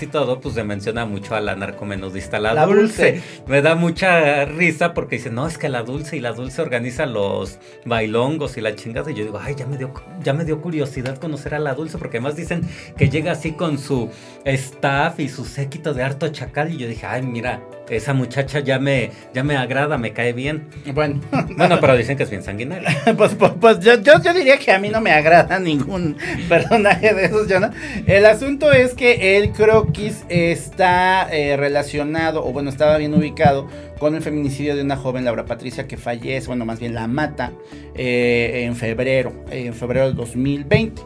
y 0.00 0.06
todo, 0.06 0.40
pues 0.40 0.54
se 0.54 0.64
menciona 0.64 1.06
mucho 1.06 1.34
a 1.34 1.40
la 1.40 1.56
narcomenudista 1.56 2.38
La, 2.38 2.54
La 2.54 2.66
dulce. 2.66 3.12
Dulce. 3.12 3.42
Me 3.46 3.62
da 3.62 3.74
mucha 3.74 4.44
risa 4.44 4.94
porque 4.94 5.16
dicen, 5.16 5.34
no, 5.34 5.46
es 5.46 5.58
que 5.58 5.68
La 5.68 5.82
Dulce 5.82 6.16
y 6.16 6.20
La 6.20 6.32
Dulce 6.32 6.62
organiza 6.62 7.06
los 7.06 7.58
bailongos 7.84 8.56
y 8.56 8.60
la 8.60 8.74
chingada. 8.74 9.10
Y 9.10 9.14
yo 9.14 9.24
digo, 9.24 9.40
ay, 9.42 9.54
ya 9.56 9.66
me 9.66 9.76
dio, 9.76 9.92
ya 10.22 10.32
me 10.32 10.44
dio 10.44 10.60
curiosidad 10.60 11.18
conocer 11.18 11.54
a 11.54 11.58
La 11.58 11.74
Dulce 11.74 11.98
porque 11.98 12.18
además 12.18 12.36
dicen 12.36 12.62
que 12.96 13.08
llega 13.08 13.32
así 13.32 13.52
con 13.52 13.78
su 13.78 14.10
staff 14.44 15.20
y 15.20 15.28
su 15.28 15.44
séquito 15.44 15.94
de 15.94 16.02
harto 16.02 16.28
chacal. 16.28 16.72
Y 16.72 16.78
yo 16.78 16.88
dije, 16.88 17.06
ay, 17.06 17.22
mira, 17.22 17.62
esa 17.90 18.14
muchacha 18.14 18.60
ya 18.60 18.78
me, 18.78 19.10
ya 19.34 19.44
me 19.44 19.56
agrada, 19.56 19.98
me 19.98 20.12
cae 20.12 20.32
bien. 20.32 20.66
Bueno, 20.94 21.20
Bueno, 21.56 21.78
pero 21.80 21.96
dicen 21.96 22.16
que 22.16 22.24
es 22.24 22.30
bien 22.30 22.42
sanguinaria. 22.42 22.88
pues, 23.16 23.34
pues, 23.34 23.52
pues 23.60 23.80
yo, 23.80 24.00
yo, 24.00 24.20
yo 24.22 24.34
diría 24.34 24.58
que 24.58 24.72
a 24.72 24.78
mí 24.78 24.88
no 24.88 25.00
me 25.00 25.12
agrada 25.12 25.58
ningún 25.60 26.16
personaje 26.48 27.14
de 27.14 27.26
esos, 27.26 27.46
Jonah. 27.48 27.72
El 28.06 28.26
asunto 28.26 28.72
es 28.72 28.94
que 28.94 29.36
el 29.36 29.52
croquis 29.52 30.24
está 30.28 31.28
eh, 31.30 31.56
relacionado, 31.56 32.44
o 32.44 32.52
bueno, 32.52 32.70
estaba 32.70 32.96
bien 32.98 33.14
ubicado 33.14 33.68
con 33.98 34.14
el 34.14 34.22
feminicidio 34.22 34.76
de 34.76 34.82
una 34.82 34.96
joven, 34.96 35.24
Laura 35.24 35.44
Patricia, 35.46 35.86
que 35.86 35.96
fallece, 35.96 36.46
bueno, 36.48 36.64
más 36.64 36.80
bien 36.80 36.94
la 36.94 37.06
mata 37.06 37.52
eh, 37.94 38.62
en 38.64 38.76
febrero, 38.76 39.32
en 39.50 39.72
febrero 39.74 40.06
del 40.06 40.14
2020. 40.16 41.02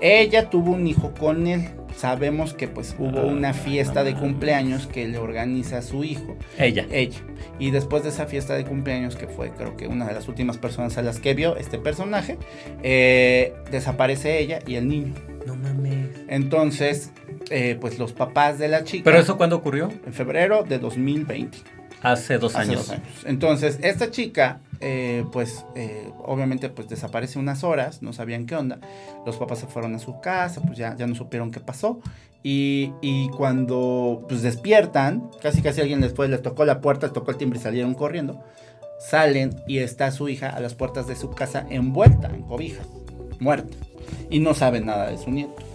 Ella 0.00 0.48
tuvo 0.48 0.72
un 0.72 0.86
hijo 0.86 1.12
con 1.12 1.46
él. 1.46 1.68
Sabemos 2.00 2.54
que 2.54 2.66
pues 2.66 2.96
hubo 2.98 3.26
una 3.26 3.52
fiesta 3.52 4.04
de 4.04 4.14
cumpleaños 4.14 4.86
que 4.86 5.06
le 5.06 5.18
organiza 5.18 5.76
a 5.78 5.82
su 5.82 6.02
hijo. 6.02 6.34
Ella. 6.56 6.86
ella. 6.90 7.18
Y 7.58 7.72
después 7.72 8.04
de 8.04 8.08
esa 8.08 8.24
fiesta 8.24 8.54
de 8.54 8.64
cumpleaños, 8.64 9.16
que 9.16 9.26
fue 9.26 9.50
creo 9.50 9.76
que 9.76 9.86
una 9.86 10.06
de 10.06 10.14
las 10.14 10.26
últimas 10.26 10.56
personas 10.56 10.96
a 10.96 11.02
las 11.02 11.20
que 11.20 11.34
vio 11.34 11.56
este 11.56 11.76
personaje, 11.76 12.38
eh, 12.82 13.52
desaparece 13.70 14.38
ella 14.38 14.60
y 14.66 14.76
el 14.76 14.88
niño. 14.88 15.12
No 15.46 15.56
mames. 15.56 16.08
Entonces, 16.28 17.10
eh, 17.50 17.76
pues 17.78 17.98
los 17.98 18.14
papás 18.14 18.58
de 18.58 18.68
la 18.68 18.82
chica... 18.82 19.04
¿Pero 19.04 19.18
eso 19.18 19.36
cuándo 19.36 19.56
ocurrió? 19.56 19.92
En 20.06 20.14
febrero 20.14 20.62
de 20.62 20.78
2020. 20.78 21.58
Hace 22.00 22.38
dos 22.38 22.56
hace 22.56 22.70
años. 22.70 22.86
dos 22.86 22.96
años. 22.96 23.08
Entonces, 23.26 23.78
esta 23.82 24.10
chica, 24.10 24.60
eh, 24.80 25.24
pues, 25.32 25.66
eh, 25.74 26.10
obviamente, 26.24 26.70
pues 26.70 26.88
desaparece 26.88 27.38
unas 27.38 27.64
horas, 27.64 28.02
no 28.02 28.12
sabían 28.12 28.46
qué 28.46 28.56
onda. 28.56 28.78
Los 29.26 29.36
papás 29.36 29.58
se 29.58 29.66
fueron 29.66 29.94
a 29.94 29.98
su 29.98 30.20
casa, 30.20 30.62
pues 30.62 30.78
ya, 30.78 30.96
ya 30.96 31.06
no 31.06 31.14
supieron 31.14 31.50
qué 31.50 31.60
pasó. 31.60 32.00
Y, 32.42 32.92
y 33.02 33.28
cuando 33.30 34.24
pues 34.26 34.40
despiertan, 34.40 35.30
casi 35.42 35.60
casi 35.60 35.82
alguien 35.82 36.00
después 36.00 36.30
les 36.30 36.40
tocó 36.40 36.64
la 36.64 36.80
puerta, 36.80 37.06
les 37.06 37.12
tocó 37.12 37.30
el 37.30 37.36
timbre 37.36 37.58
y 37.58 37.62
salieron 37.62 37.94
corriendo. 37.94 38.42
Salen 38.98 39.56
y 39.66 39.78
está 39.78 40.10
su 40.10 40.28
hija 40.28 40.48
a 40.48 40.60
las 40.60 40.74
puertas 40.74 41.06
de 41.06 41.16
su 41.16 41.30
casa 41.30 41.66
envuelta 41.68 42.28
en 42.28 42.42
cobijas, 42.42 42.86
muerta. 43.38 43.76
Y 44.30 44.40
no 44.40 44.54
saben 44.54 44.86
nada 44.86 45.10
de 45.10 45.18
su 45.18 45.30
nieto. 45.30 45.69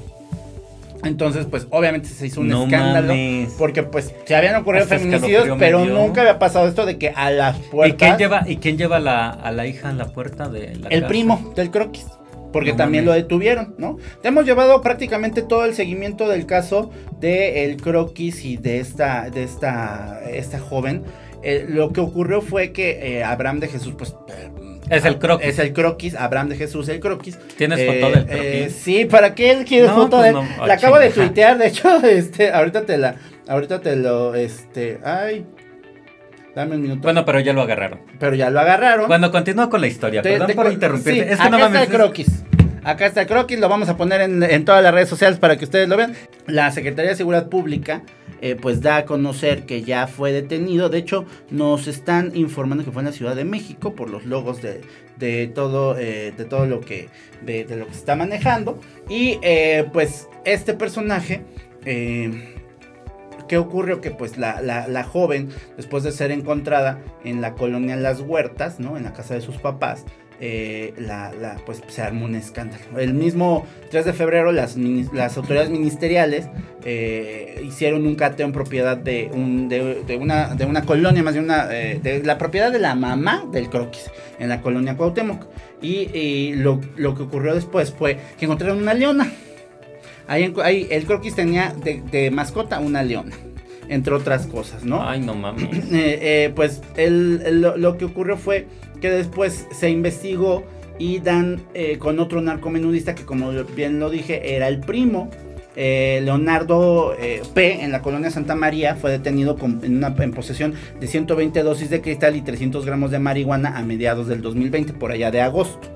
Entonces, 1.04 1.46
pues 1.50 1.68
obviamente 1.70 2.10
se 2.10 2.25
hizo 2.28 2.42
un 2.42 2.48
No 2.48 2.64
escándalo. 2.64 3.08
mames. 3.10 3.54
Porque 3.58 3.84
pues 3.84 4.14
se 4.25 4.36
habían 4.36 4.56
ocurrido 4.56 4.84
Hasta 4.86 4.98
feminicidios, 4.98 5.48
pero 5.60 5.86
nunca 5.86 6.22
había 6.22 6.40
pasado 6.40 6.68
esto 6.68 6.86
de 6.86 6.98
que 6.98 7.10
a 7.10 7.30
las 7.30 7.58
¿Y 7.60 7.62
puertas... 7.70 7.98
quién 7.98 8.18
lleva, 8.18 8.44
¿y 8.48 8.58
quién 8.58 8.78
lleva 8.78 9.00
la, 9.00 9.30
a 9.30 9.52
la 9.52 9.68
hija 9.68 9.90
en 9.90 9.98
la 9.98 10.12
puerta 10.12 10.50
de 10.50 10.75
la 10.78 10.88
El 10.90 11.02
casa? 11.02 11.08
primo 11.08 11.54
del 11.56 11.70
croquis. 11.70 12.06
Porque 12.52 12.72
No 12.72 12.78
también 12.78 13.04
mames. 13.04 13.18
lo 13.18 13.22
detuvieron, 13.24 13.75
¿no? 13.78 13.98
Te 14.22 14.30
hemos 14.30 14.46
llevado 14.46 14.82
prácticamente 14.82 15.42
todo 15.42 15.66
el 15.66 15.75
seguimiento 15.75 16.30
del 16.30 16.46
caso 16.46 16.90
de 17.20 17.66
el 17.66 17.75
croquis 17.82 18.46
y 18.46 18.56
de 18.56 18.80
esta, 18.80 19.30
de 19.30 19.44
esta, 19.44 20.22
esta 20.32 20.60
joven. 20.60 21.04
Eh, 21.44 21.66
lo 21.68 21.92
que 21.92 22.00
ocurrió 22.00 22.42
fue 22.42 22.72
que 22.72 23.18
eh, 23.18 23.24
Abraham 23.25 23.60
de 23.60 23.68
Jesús, 23.68 23.94
pues. 23.98 24.16
Eh, 24.89 24.98
Es 24.98 25.06
el 25.06 25.18
croquis. 25.20 25.48
Es 25.48 25.60
el 25.60 25.74
croquis, 25.74 26.15
Abraham 26.15 26.50
de 26.50 26.56
Jesús, 26.58 26.88
el 26.89 27.00
croquis. 27.00 27.38
¿Tienes 27.58 27.80
Eh, 27.80 27.86
foto 28.01 28.13
del 28.15 28.25
eh, 28.30 28.60
croquis? 28.62 28.75
sí, 28.75 29.06
¿para 29.06 29.34
qué 29.36 29.51
él 29.51 29.65
quiere 29.65 29.88
No, 29.88 29.94
foto 29.96 30.10
pues 30.18 30.24
de 30.24 30.30
él? 30.30 30.36
no. 30.36 30.48
Ah, 30.60 30.68
la 30.68 30.74
acabo 30.75 30.98
de 31.00 31.10
tuitear, 31.10 31.58
de 31.58 31.68
hecho, 31.68 31.98
este, 32.06 32.51
ahorita 32.51 32.86
te 32.86 32.98
la, 32.98 33.15
ahorita 33.48 33.82
te 33.82 33.96
lo, 33.96 34.36
este, 34.36 35.00
ay, 35.04 35.46
dame 36.56 36.75
un 36.75 36.82
minuto. 36.82 37.01
Bueno, 37.01 37.25
pero 37.25 37.39
ya 37.39 37.54
lo 37.54 37.62
agarraron. 37.62 38.00
pero 38.20 38.36
ya 38.36 38.50
lo 38.50 38.60
agarraron. 38.60 39.08
Bueno, 39.08 39.32
continúa 39.32 39.70
con 39.70 39.82
la 39.82 39.88
historia. 39.88 40.22
Te- 40.22 40.32
Perdón 40.32 40.48
te- 40.48 40.54
por 40.56 40.72
interrumpirte. 40.72 41.24
sí, 41.24 41.30
es 41.30 41.38
que 41.38 41.44
acá 41.44 41.50
no 41.50 41.65
está 41.65 41.84
el 41.84 41.89
croquis. 41.89 42.27
Acá 42.84 43.08
está 43.08 43.22
el 43.22 43.27
croquis, 43.27 43.60
lo 43.60 43.68
vamos 43.68 43.89
a 43.89 43.98
poner 43.98 44.22
en, 44.22 44.44
en 44.44 44.63
todas 44.63 44.84
las 44.84 44.94
redes 44.94 45.10
sociales 45.10 45.39
para 45.39 45.58
que 45.58 45.65
ustedes 45.65 45.89
lo 45.89 45.98
vean. 45.98 46.13
La 46.46 46.72
Secretaría 46.72 47.10
de 47.12 47.18
Seguridad 47.18 47.50
Pública 47.50 48.04
eh, 48.42 48.56
pues 48.60 48.82
da 48.82 48.98
a 48.98 49.06
conocer 49.06 49.65
que 49.65 49.82
ya 49.84 50.08
fue 50.08 50.32
detenido. 50.32 50.89
De 50.89 50.98
hecho, 51.00 51.25
nos 51.50 51.88
están 51.88 52.36
informando 52.36 52.84
que 52.84 52.92
fue 52.92 53.01
en 53.01 53.08
la 53.08 53.12
Ciudad 53.12 53.36
de 53.36 53.46
México 53.46 53.94
por 53.96 54.10
los 54.10 54.25
logos 54.25 54.62
de, 54.62 54.82
de 55.18 55.48
todo, 55.48 55.98
eh, 55.98 56.34
de 56.38 56.46
todo 56.46 56.65
lo 56.65 56.82
que, 56.82 57.10
de, 57.46 57.63
lo 57.75 57.86
que 57.88 57.94
se 57.94 58.00
está 58.00 58.15
manejando. 58.15 58.80
Y 59.10 59.39
eh, 59.42 59.86
pues 59.94 60.27
este 60.46 60.74
personaje... 60.74 61.43
¿Qué 63.48 63.60
ocurrió? 63.60 64.02
Que 64.02 64.10
pues 64.10 64.38
la, 64.38 64.60
la- 64.62 64.88
la 64.88 65.04
joven, 65.04 65.50
después 65.78 66.04
de 66.04 66.12
ser 66.12 66.32
encontrada 66.32 67.00
en 67.24 67.41
la 67.41 67.54
colonia 67.54 67.95
Las 67.95 68.21
Huertas, 68.21 68.80
¿no? 68.80 68.98
En 68.98 69.04
la 69.04 69.13
casa 69.13 69.36
de 69.36 69.41
sus 69.41 69.58
papás, 69.58 70.04
eh, 70.39 70.93
la, 70.98 71.32
la- 71.34 71.56
pues 71.65 71.82
se 71.88 72.02
armó 72.02 72.26
un 72.26 72.36
escándalo. 72.36 72.84
El 73.00 73.13
mismo 73.13 73.65
3 73.91 74.06
de 74.06 74.13
febrero 74.13 74.52
las, 74.52 74.76
las 74.78 75.38
autoridades 75.38 75.69
ministeriales 75.69 76.48
eh, 76.84 77.62
hicieron 77.65 78.06
un 78.06 78.15
cateo 78.15 78.45
en 78.45 78.52
propiedad 78.54 78.98
de, 78.98 79.30
un, 79.34 79.69
de, 79.69 80.04
de 80.06 80.17
una, 80.17 80.56
de 80.56 80.65
una 80.65 80.84
colonia, 80.86 81.24
más 81.24 81.34
bien 81.34 81.45
una, 81.45 81.67
eh, 81.71 82.00
de 82.02 82.21
la 82.24 82.38
propiedad 82.38 82.71
de 82.71 82.80
la 82.80 82.95
mamá 82.95 83.45
del 83.52 83.69
croquis, 83.69 84.10
en 84.39 84.50
la 84.50 84.62
colonia 84.62 84.95
Cuauhtémoc. 84.98 85.45
Y, 85.82 86.10
y 86.17 86.54
lo, 86.56 86.80
lo 86.95 87.15
que 87.15 87.24
ocurrió 87.24 87.54
después 87.56 87.91
fue 87.91 88.17
que 88.38 88.45
encontraron 88.45 88.78
una 88.80 88.93
leona. 88.93 89.32
Ahí, 90.28 90.43
en- 90.43 90.56
ahí 90.63 90.88
el 90.89 91.06
croquis 91.06 91.36
tenía 91.36 91.74
de, 91.84 92.02
de 92.12 92.32
mascota 92.32 92.80
una 92.80 93.04
leona, 93.04 93.36
entre 93.89 94.13
otras 94.13 94.48
cosas, 94.48 94.84
¿no? 94.84 95.08
Ay, 95.08 95.19
no 95.21 95.36
mames. 95.36 95.69
Eh, 95.91 96.19
eh, 96.21 96.52
pues 96.56 96.82
el- 96.98 97.41
el- 97.45 97.62
lo, 97.62 97.78
lo 97.78 97.98
que 97.98 98.06
ocurrió 98.06 98.36
fue 98.38 98.67
que 99.01 99.10
después 99.10 99.67
se 99.71 99.89
investigó 99.89 100.63
y 100.97 101.19
dan 101.19 101.62
eh, 101.73 101.97
con 101.97 102.19
otro 102.19 102.41
narcomenudista 102.41 103.15
que 103.15 103.25
como 103.25 103.51
bien 103.75 103.99
lo 103.99 104.10
dije 104.10 104.55
era 104.55 104.67
el 104.67 104.79
primo. 104.79 105.29
eh, 105.77 106.21
Leonardo 106.23 107.13
eh, 107.19 107.41
P. 107.53 107.84
en 107.84 107.91
la 107.91 108.01
colonia 108.01 108.31
Santa 108.31 108.55
María 108.55 108.95
fue 108.95 109.12
detenido 109.12 109.58
con- 109.58 109.81
en, 109.84 110.01
en 110.03 110.31
posesión 110.31 110.73
de 111.01 111.08
120 111.08 111.63
dosis 111.63 111.89
de 111.89 111.99
cristal 112.01 112.38
y 112.38 112.41
300 112.41 112.86
gramos 112.86 113.12
de 113.12 113.19
marihuana 113.19 113.77
a 113.77 113.81
mediados 113.84 114.27
del 114.27 114.41
2020, 114.41 114.93
por 114.93 115.12
allá 115.12 115.31
de 115.31 115.41
agosto. 115.41 115.89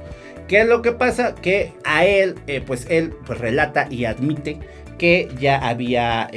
¿Qué 0.49 0.59
es 0.61 0.67
lo 0.67 0.81
que 0.81 0.91
pasa? 0.91 1.33
Que 1.35 1.71
a 1.85 2.05
él, 2.05 2.35
pues 2.67 2.87
él 2.89 3.13
pues 3.25 3.39
relata 3.39 3.87
y 3.89 4.03
admite 4.03 4.59
que 4.97 5.29
ya 5.39 5.57
había, 5.59 6.29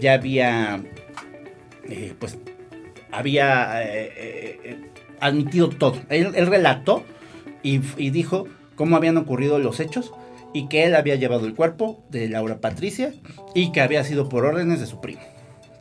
ya 0.00 0.14
había, 0.14 0.80
pues 2.18 2.38
había 3.12 3.82
admitido 5.20 5.68
todo. 5.68 6.00
Él, 6.08 6.32
relató 6.46 7.02
y, 7.62 7.80
y 7.96 8.10
dijo 8.10 8.46
cómo 8.74 8.96
habían 8.96 9.16
ocurrido 9.16 9.58
los 9.58 9.80
hechos 9.80 10.12
y 10.52 10.68
que 10.68 10.84
él 10.84 10.94
había 10.94 11.16
llevado 11.16 11.46
el 11.46 11.54
cuerpo 11.54 12.02
de 12.10 12.28
Laura 12.28 12.58
Patricia 12.58 13.12
y 13.54 13.72
que 13.72 13.80
había 13.80 14.04
sido 14.04 14.28
por 14.28 14.44
órdenes 14.44 14.80
de 14.80 14.86
su 14.86 15.00
primo, 15.00 15.20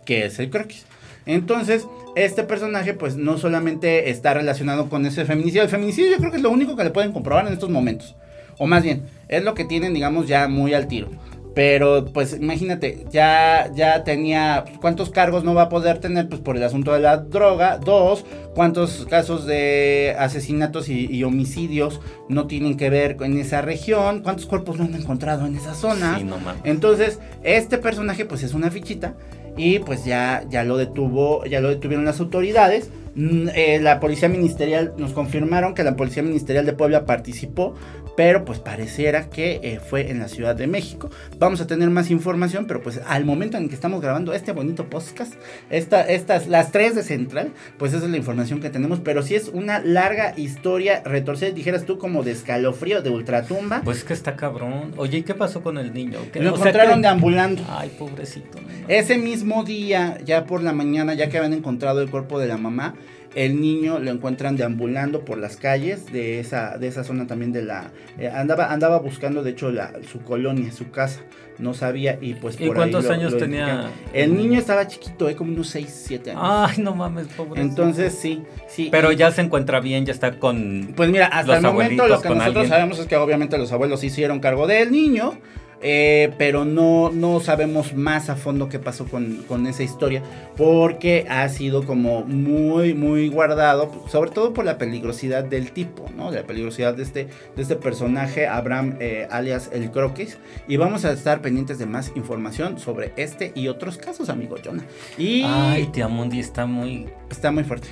que 0.05 0.25
es 0.25 0.39
el 0.39 0.49
croquis. 0.49 0.85
Entonces, 1.25 1.87
este 2.15 2.43
personaje 2.43 2.93
pues 2.93 3.15
no 3.15 3.37
solamente 3.37 4.09
está 4.09 4.33
relacionado 4.33 4.89
con 4.89 5.05
ese 5.05 5.25
feminicidio, 5.25 5.63
el 5.63 5.69
feminicidio 5.69 6.11
yo 6.11 6.17
creo 6.17 6.31
que 6.31 6.37
es 6.37 6.43
lo 6.43 6.49
único 6.49 6.75
que 6.75 6.83
le 6.83 6.89
pueden 6.89 7.13
comprobar 7.13 7.47
en 7.47 7.53
estos 7.53 7.69
momentos. 7.69 8.15
O 8.57 8.67
más 8.67 8.83
bien, 8.83 9.03
es 9.29 9.43
lo 9.43 9.53
que 9.53 9.63
tienen 9.63 9.93
digamos 9.93 10.27
ya 10.27 10.47
muy 10.47 10.73
al 10.73 10.87
tiro. 10.87 11.09
Pero 11.55 12.05
pues 12.05 12.33
imagínate, 12.33 13.05
ya, 13.11 13.71
ya 13.75 14.03
tenía, 14.03 14.65
¿cuántos 14.81 15.11
cargos 15.11 15.43
no 15.43 15.53
va 15.53 15.63
a 15.63 15.69
poder 15.69 15.99
tener? 15.99 16.27
Pues 16.27 16.41
por 16.41 16.57
el 16.57 16.63
asunto 16.63 16.93
de 16.93 16.99
la 16.99 17.17
droga. 17.17 17.77
Dos, 17.77 18.25
¿cuántos 18.55 19.05
casos 19.07 19.45
de 19.45 20.15
asesinatos 20.17 20.89
y, 20.89 21.05
y 21.05 21.23
homicidios 21.23 22.01
no 22.27 22.47
tienen 22.47 22.75
que 22.75 22.89
ver 22.89 23.17
con 23.17 23.37
esa 23.37 23.61
región? 23.61 24.21
¿Cuántos 24.21 24.47
cuerpos 24.47 24.77
no 24.77 24.85
han 24.85 24.95
encontrado 24.95 25.45
en 25.45 25.55
esa 25.55 25.75
zona? 25.75 26.17
Sí, 26.17 26.23
no. 26.23 26.37
Entonces, 26.63 27.19
este 27.43 27.77
personaje 27.77 28.25
pues 28.25 28.41
es 28.41 28.53
una 28.53 28.71
fichita 28.71 29.13
y 29.55 29.79
pues 29.79 30.05
ya, 30.05 30.43
ya 30.49 30.63
lo 30.63 30.77
detuvo, 30.77 31.45
ya 31.45 31.61
lo 31.61 31.69
detuvieron 31.69 32.05
las 32.05 32.19
autoridades. 32.19 32.89
Mm, 33.15 33.49
eh, 33.53 33.79
la 33.81 33.99
policía 33.99 34.27
ministerial, 34.27 34.93
nos 34.97 35.13
confirmaron 35.13 35.75
que 35.75 35.83
la 35.83 35.95
policía 35.95 36.23
ministerial 36.23 36.65
de 36.65 36.73
Puebla 36.73 37.05
participó, 37.05 37.75
pero 38.17 38.45
pues 38.45 38.59
pareciera 38.59 39.29
que 39.29 39.59
eh, 39.63 39.79
fue 39.79 40.09
en 40.11 40.19
la 40.19 40.27
Ciudad 40.27 40.55
de 40.55 40.67
México. 40.67 41.09
Vamos 41.39 41.61
a 41.61 41.67
tener 41.67 41.89
más 41.89 42.09
información, 42.11 42.65
pero 42.67 42.81
pues 42.81 42.99
al 43.07 43.25
momento 43.25 43.57
en 43.57 43.69
que 43.69 43.75
estamos 43.75 44.01
grabando 44.01 44.33
este 44.33 44.51
bonito 44.51 44.87
podcast, 44.89 45.33
esta, 45.69 46.01
estas, 46.07 46.47
las 46.47 46.71
tres 46.71 46.95
de 46.95 47.03
Central, 47.03 47.51
pues 47.77 47.93
esa 47.93 48.05
es 48.05 48.11
la 48.11 48.17
información 48.17 48.61
que 48.61 48.69
tenemos, 48.71 48.99
pero 48.99 49.21
sí 49.23 49.35
es 49.35 49.47
una 49.49 49.79
larga 49.79 50.33
historia 50.37 51.01
retorcida, 51.05 51.51
dijeras 51.51 51.85
tú, 51.85 51.97
como 51.99 52.23
de 52.23 52.31
escalofrío, 52.31 53.01
de 53.03 53.09
ultratumba. 53.11 53.81
Pues 53.83 54.03
que 54.03 54.13
está 54.13 54.35
cabrón. 54.35 54.91
Oye, 54.97 55.19
¿y 55.19 55.23
qué 55.23 55.33
pasó 55.35 55.61
con 55.61 55.77
el 55.77 55.93
niño? 55.93 56.19
¿Qué- 56.31 56.39
Lo 56.39 56.55
encontraron 56.55 56.95
que- 56.95 57.01
deambulando. 57.01 57.63
Ay, 57.69 57.91
pobrecito. 57.97 58.59
no. 58.59 58.67
Ese 58.87 59.17
mismo 59.17 59.63
día, 59.63 60.17
ya 60.25 60.45
por 60.45 60.61
la 60.63 60.73
mañana, 60.73 61.13
ya 61.13 61.29
que 61.29 61.37
habían 61.37 61.53
encontrado 61.53 62.01
el 62.01 62.09
cuerpo 62.09 62.39
de 62.39 62.47
la 62.47 62.57
mamá, 62.57 62.93
el 63.35 63.59
niño 63.59 63.99
lo 63.99 64.11
encuentran 64.11 64.55
deambulando 64.55 65.25
por 65.25 65.37
las 65.37 65.57
calles 65.57 66.11
de 66.11 66.39
esa, 66.39 66.77
de 66.77 66.87
esa 66.87 67.03
zona 67.03 67.25
también 67.27 67.51
de 67.51 67.63
la... 67.63 67.91
eh, 68.17 68.27
andaba, 68.29 68.71
andaba 68.71 68.99
buscando, 68.99 69.43
de 69.43 69.51
hecho, 69.51 69.71
la, 69.71 69.91
su 70.11 70.21
colonia, 70.21 70.71
su 70.71 70.91
casa. 70.91 71.21
No 71.59 71.75
sabía 71.75 72.17
y 72.19 72.33
pues 72.33 72.59
¿Y 72.59 72.65
por 72.65 72.75
cuántos 72.77 73.03
ahí 73.05 73.09
lo- 73.09 73.13
años 73.15 73.31
lo 73.33 73.37
tenía? 73.37 73.91
El 74.11 74.35
niño 74.35 74.57
estaba 74.57 74.87
chiquito, 74.87 75.29
eh, 75.29 75.35
como 75.35 75.51
unos 75.53 75.67
6, 75.69 76.03
7 76.07 76.31
años. 76.31 76.41
Ay, 76.43 76.77
no 76.81 76.95
mames, 76.95 77.27
pobrecito. 77.27 77.61
Entonces, 77.61 78.17
sí, 78.19 78.41
sí. 78.67 78.89
Pero 78.91 79.11
ya 79.11 79.29
se 79.31 79.41
encuentra 79.41 79.79
bien, 79.79 80.03
ya 80.05 80.13
está 80.13 80.39
con... 80.39 80.93
Pues 80.95 81.09
mira, 81.11 81.27
hasta 81.27 81.47
los 81.53 81.57
el 81.57 81.61
momento 81.63 82.07
lo 82.07 82.21
que 82.21 82.29
nosotros 82.29 82.45
alguien. 82.45 82.69
sabemos 82.69 82.97
es 82.97 83.05
que 83.05 83.15
obviamente 83.17 83.57
los 83.59 83.71
abuelos 83.71 84.03
hicieron 84.03 84.39
cargo 84.39 84.65
del 84.65 84.91
niño, 84.91 85.37
eh, 85.83 86.33
pero 86.37 86.65
no, 86.65 87.11
no 87.11 87.39
sabemos 87.41 87.93
más 87.93 88.29
a 88.29 88.35
fondo 88.35 88.69
qué 88.69 88.79
pasó 88.79 89.05
con, 89.05 89.43
con 89.47 89.67
esa 89.67 89.83
historia, 89.83 90.23
porque 90.57 91.25
ha 91.29 91.47
sido 91.49 91.85
como 91.85 92.23
muy, 92.23 92.93
muy 92.93 93.29
guardado, 93.29 93.91
sobre 94.09 94.31
todo 94.31 94.53
por 94.53 94.65
la 94.65 94.77
peligrosidad 94.77 95.43
del 95.43 95.71
tipo, 95.71 96.05
¿no? 96.15 96.31
De 96.31 96.41
la 96.41 96.47
peligrosidad 96.47 96.95
de 96.95 97.03
este, 97.03 97.27
de 97.55 97.61
este 97.61 97.75
personaje, 97.75 98.47
Abraham, 98.47 98.95
eh, 98.99 99.27
alias 99.29 99.69
el 99.73 99.91
Croquis, 99.91 100.37
y 100.67 100.77
vamos 100.77 101.05
a 101.05 101.11
estar 101.11 101.41
pendientes 101.41 101.77
de 101.79 101.85
más 101.85 102.11
información 102.15 102.79
sobre 102.79 103.11
este 103.17 103.51
y 103.53 103.67
otros 103.67 103.97
casos, 103.97 104.29
amigo 104.29 104.55
Jonah. 104.63 104.83
Y 105.17 105.43
Ay, 105.45 105.87
tía 105.87 106.07
Mundi 106.07 106.39
está 106.39 106.65
muy... 106.65 107.09
está 107.29 107.51
muy 107.51 107.63
fuerte. 107.63 107.89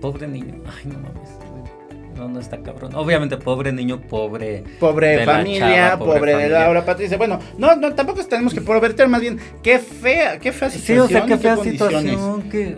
Pobre 0.00 0.28
niño. 0.28 0.54
Ay, 0.66 0.86
no 0.86 1.00
mames. 1.00 1.81
No, 2.16 2.28
no 2.28 2.40
está 2.40 2.58
cabrón. 2.58 2.94
Obviamente, 2.94 3.36
pobre 3.36 3.72
niño, 3.72 4.00
pobre... 4.00 4.64
Pobre 4.78 5.08
de 5.08 5.26
la 5.26 5.36
familia, 5.36 5.88
chava, 5.88 5.98
pobre, 5.98 6.18
pobre 6.18 6.36
de. 6.36 6.48
Laura 6.48 6.84
Patricia. 6.84 7.16
Bueno, 7.16 7.38
no, 7.58 7.74
no, 7.76 7.94
tampoco 7.94 8.24
tenemos 8.24 8.54
que 8.54 8.60
proverter, 8.60 9.08
más 9.08 9.20
bien, 9.20 9.38
qué 9.62 9.78
fea, 9.78 10.38
qué 10.38 10.52
fea 10.52 10.70
Sí, 10.70 10.78
situación. 10.78 11.06
o 11.06 11.08
sea, 11.08 11.26
qué 11.26 11.38
fea 11.38 11.56
situación. 11.56 12.42
Que, 12.50 12.76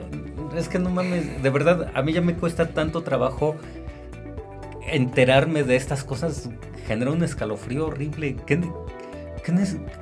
es 0.56 0.68
que 0.68 0.78
no 0.78 0.90
mames, 0.90 1.42
de 1.42 1.50
verdad, 1.50 1.90
a 1.94 2.02
mí 2.02 2.12
ya 2.12 2.20
me 2.20 2.34
cuesta 2.34 2.68
tanto 2.68 3.02
trabajo 3.02 3.56
enterarme 4.86 5.64
de 5.64 5.76
estas 5.76 6.04
cosas. 6.04 6.48
Genera 6.86 7.10
un 7.10 7.22
escalofrío 7.24 7.86
horrible. 7.86 8.36
¿Qué, 8.46 8.60
qué 9.42 9.54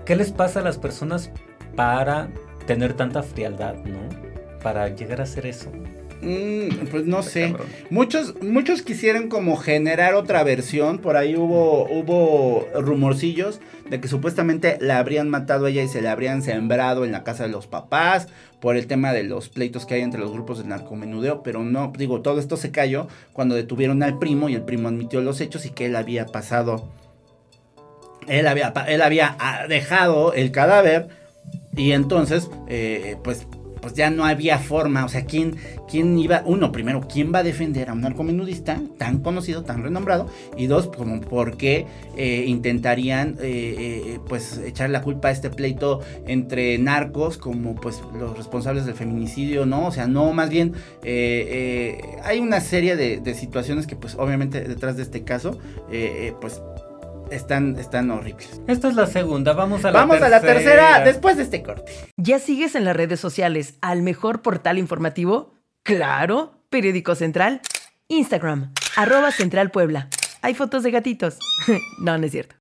qué 0.05 0.17
les 0.17 0.33
pasa 0.33 0.61
a 0.61 0.63
las 0.63 0.79
personas 0.79 1.31
para 1.77 2.29
tener 2.67 2.95
tanta 2.95 3.23
frialdad, 3.23 3.77
no? 3.85 3.99
Para 4.63 4.89
llegar 4.89 5.21
a 5.21 5.25
hacer 5.25 5.47
eso. 5.47 5.71
Mm, 6.23 6.87
pues 6.91 7.05
no 7.05 7.23
sé. 7.23 7.51
cabrón. 7.51 7.67
Muchos, 7.91 8.41
muchos 8.43 8.83
quisieran 8.83 9.29
como 9.29 9.57
generar 9.57 10.15
otra 10.15 10.45
versión. 10.45 10.99
Por 10.99 11.17
ahí 11.17 11.37
hubo, 11.37 11.85
hubo 11.91 12.69
rumorcillos 12.75 13.61
de 13.91 14.01
que 14.01 14.09
supuestamente 14.09 14.79
la 14.81 14.99
habrían 14.99 15.29
matado 15.29 15.67
a 15.67 15.71
ella 15.71 15.83
y 15.83 15.89
se 15.89 16.01
la 16.01 16.13
habrían 16.13 16.43
sembrado 16.43 17.05
en 17.05 17.13
la 17.13 17.25
casa 17.25 17.43
de 17.45 17.51
los 17.51 17.67
papás. 17.67 18.29
Por 18.61 18.77
el 18.77 18.87
tema 18.87 19.13
de 19.13 19.25
los 19.25 19.49
pleitos 19.49 19.85
que 19.85 19.95
hay 19.95 20.03
entre 20.03 20.21
los 20.21 20.33
grupos 20.33 20.59
de 20.59 20.65
narcomenudeo. 20.65 21.43
Pero 21.43 21.65
no, 21.65 21.93
digo, 21.99 22.23
todo 22.23 22.39
esto 22.39 22.57
se 22.57 22.71
cayó 22.71 23.09
cuando 23.33 23.57
detuvieron 23.57 24.03
al 24.05 24.19
primo 24.21 24.49
y 24.49 24.55
el 24.55 24.63
primo 24.63 24.89
admitió 24.89 25.21
los 25.21 25.41
hechos 25.41 25.67
y 25.67 25.71
que 25.71 25.87
él 25.87 25.97
había 25.97 26.27
pasado. 26.27 26.89
Él 28.29 28.47
había, 28.47 28.73
él 28.87 29.03
había 29.03 29.37
ah, 29.41 29.67
dejado 29.67 30.33
el 30.35 30.53
cadáver 30.53 31.09
y 31.77 31.93
entonces, 31.93 32.49
eh, 32.69 33.17
pues, 33.25 33.47
pues 33.83 33.95
ya 33.95 34.09
no 34.09 34.25
había 34.25 34.59
forma. 34.59 35.05
O 35.05 35.09
sea, 35.09 35.27
¿quién, 35.27 35.57
¿quién 35.91 36.17
iba? 36.19 36.43
Uno, 36.47 36.73
primero, 36.73 37.07
¿quién 37.13 37.35
va 37.35 37.41
a 37.41 37.43
defender 37.43 37.91
a 37.91 37.93
un 37.93 38.01
narcomenudista 38.01 38.81
tan 38.97 39.19
conocido, 39.19 39.65
tan 39.65 39.83
renombrado? 39.83 40.29
Y 40.57 40.69
dos, 40.69 40.87
como, 40.87 41.21
¿por 41.21 41.57
qué 41.59 41.87
eh, 42.17 42.45
intentarían, 42.47 43.37
eh, 43.41 43.75
eh, 44.15 44.21
pues, 44.29 44.59
echar 44.59 44.89
la 44.89 45.03
culpa 45.03 45.29
a 45.29 45.31
este 45.33 45.51
pleito 45.51 46.01
entre 46.27 46.79
narcos 46.79 47.37
como, 47.37 47.75
pues, 47.75 48.01
los 48.19 48.37
responsables 48.37 48.87
del 48.87 48.95
feminicidio, 48.95 49.67
¿no? 49.67 49.89
O 49.89 49.93
sea, 49.93 50.07
no, 50.07 50.33
más 50.33 50.49
bien, 50.49 50.73
hay 51.03 52.39
una 52.41 52.61
serie 52.61 52.97
de, 52.97 53.19
de 53.19 53.35
situaciones 53.35 53.87
que, 53.87 53.97
pues, 53.97 54.15
obviamente, 54.15 54.63
detrás 54.63 54.97
de 54.97 55.03
este 55.03 55.25
caso, 55.25 55.59
pues, 56.41 56.63
están, 57.35 57.77
están 57.79 58.11
horribles. 58.11 58.61
Esta 58.67 58.89
es 58.89 58.95
la 58.95 59.07
segunda, 59.07 59.53
vamos 59.53 59.85
a 59.85 59.91
la 59.91 60.01
Vamos 60.01 60.19
tercera. 60.19 60.37
a 60.37 60.41
la 60.41 60.47
tercera 60.47 61.01
después 61.05 61.37
de 61.37 61.43
este 61.45 61.63
corte. 61.63 61.93
¿Ya 62.17 62.39
sigues 62.39 62.75
en 62.75 62.85
las 62.85 62.97
redes 62.97 63.21
sociales 63.21 63.75
al 63.81 64.03
mejor 64.03 64.43
portal 64.43 64.79
informativo? 64.79 65.55
Claro, 65.83 66.61
Periódico 66.71 67.15
Central. 67.15 67.61
Instagram, 68.09 68.73
arroba 68.97 69.31
Central 69.31 69.71
Puebla. 69.71 70.09
Hay 70.43 70.55
fotos 70.55 70.83
de 70.83 70.91
gatitos. 70.91 71.39
no, 71.99 72.19
no 72.19 72.27
es 72.27 72.33
cierto. 72.33 72.55